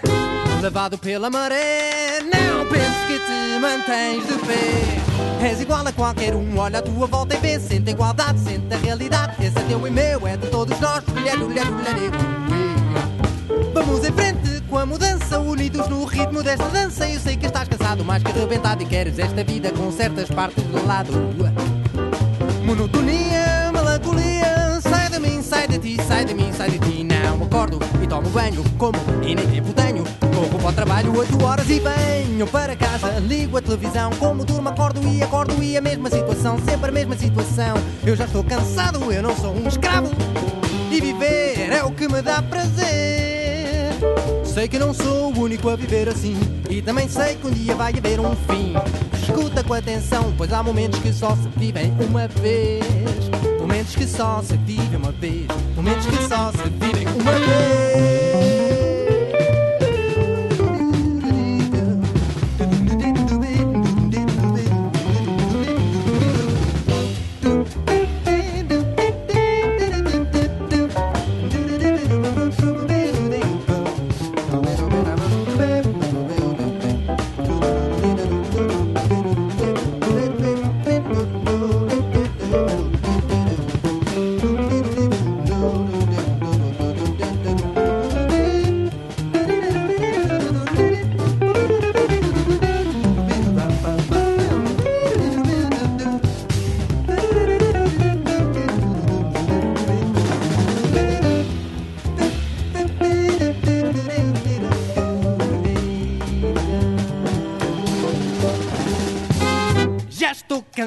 levado 0.62 0.96
pela 0.96 1.28
maré. 1.28 2.20
Não 2.20 2.64
penses 2.68 3.04
que 3.08 3.18
te 3.18 3.58
mantens 3.60 4.24
de 4.24 4.46
pé. 4.46 5.44
És 5.44 5.60
igual 5.60 5.84
a 5.84 5.90
qualquer 5.90 6.32
um, 6.36 6.58
olha 6.58 6.78
a 6.78 6.82
tua 6.82 7.08
volta 7.08 7.34
e 7.34 7.40
vê. 7.40 7.58
Sente 7.58 7.90
a 7.90 7.92
igualdade, 7.92 8.38
sente 8.38 8.72
a 8.72 8.76
realidade. 8.76 9.44
Esse 9.44 9.58
é 9.58 9.62
teu 9.62 9.84
e 9.84 9.90
meu, 9.90 10.24
é 10.28 10.36
de 10.36 10.46
todos 10.46 10.78
nós. 10.78 11.02
Mulher, 11.12 11.38
mulher, 11.38 11.66
mulher, 11.72 11.96
Vamos 13.74 14.04
em 14.04 14.12
frente 14.12 14.60
com 14.70 14.78
a 14.78 14.86
mudança, 14.86 15.40
unidos 15.40 15.88
no 15.88 16.04
ritmo 16.04 16.40
desta 16.40 16.68
dança. 16.68 17.08
Eu 17.08 17.18
sei 17.18 17.36
que 17.36 17.46
estás 17.46 17.68
cansado, 17.68 18.04
mais 18.04 18.22
que 18.22 18.30
arrebentado, 18.30 18.80
e 18.80 18.86
queres 18.86 19.18
esta 19.18 19.42
vida 19.42 19.72
com 19.72 19.90
certas 19.90 20.28
partes 20.28 20.62
do 20.62 20.86
lado. 20.86 21.10
Monotonia, 22.64 23.45
sai 26.02 26.24
de 26.24 26.34
mim, 26.34 26.52
sai 26.52 26.70
de 26.70 26.78
ti. 26.78 27.04
Não 27.04 27.44
acordo 27.44 27.78
e 28.02 28.06
tomo 28.06 28.28
banho, 28.30 28.64
como 28.78 28.98
e 29.22 29.34
nem 29.34 29.46
tempo 29.46 29.72
tenho. 29.72 30.04
Corro 30.34 30.58
para 30.58 30.68
o 30.68 30.72
trabalho, 30.72 31.16
8 31.16 31.44
horas 31.44 31.68
e 31.70 31.80
venho 31.80 32.46
para 32.46 32.76
casa. 32.76 33.18
Ligo 33.20 33.56
a 33.56 33.62
televisão, 33.62 34.10
como 34.18 34.44
durmo, 34.44 34.68
acordo 34.68 35.00
e 35.08 35.22
acordo 35.22 35.62
e 35.62 35.76
a 35.76 35.80
mesma 35.80 36.10
situação, 36.10 36.58
sempre 36.58 36.90
a 36.90 36.92
mesma 36.92 37.16
situação. 37.16 37.76
Eu 38.04 38.16
já 38.16 38.24
estou 38.24 38.44
cansado, 38.44 39.12
eu 39.12 39.22
não 39.22 39.34
sou 39.36 39.54
um 39.54 39.66
escravo. 39.66 40.10
E 40.90 41.00
viver 41.00 41.72
é 41.72 41.82
o 41.82 41.90
que 41.90 42.08
me 42.08 42.22
dá 42.22 42.42
prazer. 42.42 43.46
Sei 44.44 44.68
que 44.68 44.78
não 44.78 44.94
sou 44.94 45.32
o 45.32 45.40
único 45.40 45.68
a 45.68 45.76
viver 45.76 46.08
assim. 46.08 46.38
E 46.70 46.80
também 46.80 47.08
sei 47.08 47.34
que 47.34 47.46
um 47.46 47.50
dia 47.50 47.74
vai 47.74 47.92
haver 47.96 48.18
um 48.20 48.34
fim. 48.34 48.74
Escuta 49.22 49.62
com 49.62 49.74
atenção, 49.74 50.32
pois 50.36 50.52
há 50.52 50.62
momentos 50.62 50.98
que 51.00 51.12
só 51.12 51.36
se 51.36 51.48
vivem 51.56 51.92
uma 52.00 52.26
vez. 52.28 52.84
Momentos 53.76 53.94
que 53.94 54.06
só 54.06 54.42
se 54.42 54.56
vivem 54.56 54.96
uma 54.96 55.12
vez. 55.12 55.46
Momentos 55.76 56.06
que 56.06 56.16
só 56.26 56.50
se 56.50 56.66
vivem 56.70 57.06
uma 57.08 57.32
Já 57.32 58.15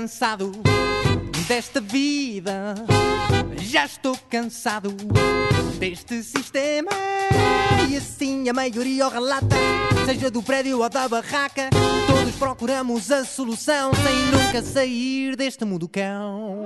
cansado 0.09 0.51
desta 1.47 1.79
vida. 1.79 2.73
Já 3.61 3.85
estou 3.85 4.17
cansado 4.27 4.89
deste 5.77 6.23
sistema. 6.23 6.89
E 7.87 7.95
assim 7.95 8.49
a 8.49 8.53
maioria 8.53 9.05
o 9.05 9.09
relata, 9.09 9.55
seja 10.07 10.31
do 10.31 10.41
prédio 10.41 10.81
ou 10.81 10.89
da 10.89 11.07
barraca. 11.07 11.69
Todos 12.07 12.35
procuramos 12.37 13.11
a 13.11 13.23
solução 13.23 13.91
sem 13.93 14.15
nunca 14.31 14.63
sair 14.63 15.35
deste 15.35 15.63
mundo 15.63 15.87
cão. 15.87 16.65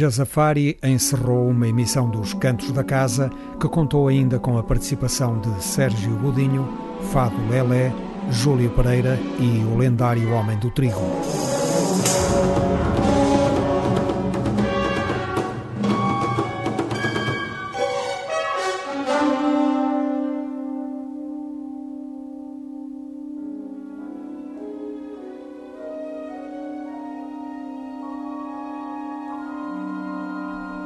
Jazafari 0.00 0.78
encerrou 0.82 1.50
uma 1.50 1.68
emissão 1.68 2.08
dos 2.08 2.32
Cantos 2.32 2.72
da 2.72 2.82
Casa 2.82 3.30
que 3.60 3.68
contou 3.68 4.08
ainda 4.08 4.38
com 4.38 4.56
a 4.56 4.62
participação 4.62 5.38
de 5.38 5.62
Sérgio 5.62 6.16
Godinho, 6.16 6.66
Fado 7.12 7.36
Lelé, 7.50 7.92
Júlio 8.30 8.70
Pereira 8.70 9.18
e 9.38 9.62
o 9.62 9.76
lendário 9.76 10.32
Homem 10.32 10.58
do 10.58 10.70
Trigo. 10.70 11.02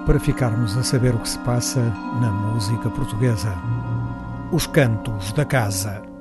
Para 0.07 0.21
ficarmos 0.21 0.77
a 0.77 0.83
saber 0.83 1.15
o 1.15 1.19
que 1.19 1.29
se 1.29 1.39
passa 1.41 1.81
na 2.21 2.31
música 2.31 2.91
portuguesa. 2.91 3.55
Os 4.53 4.67
Cantos 4.67 5.33
da 5.33 5.45
Casa. 5.45 6.14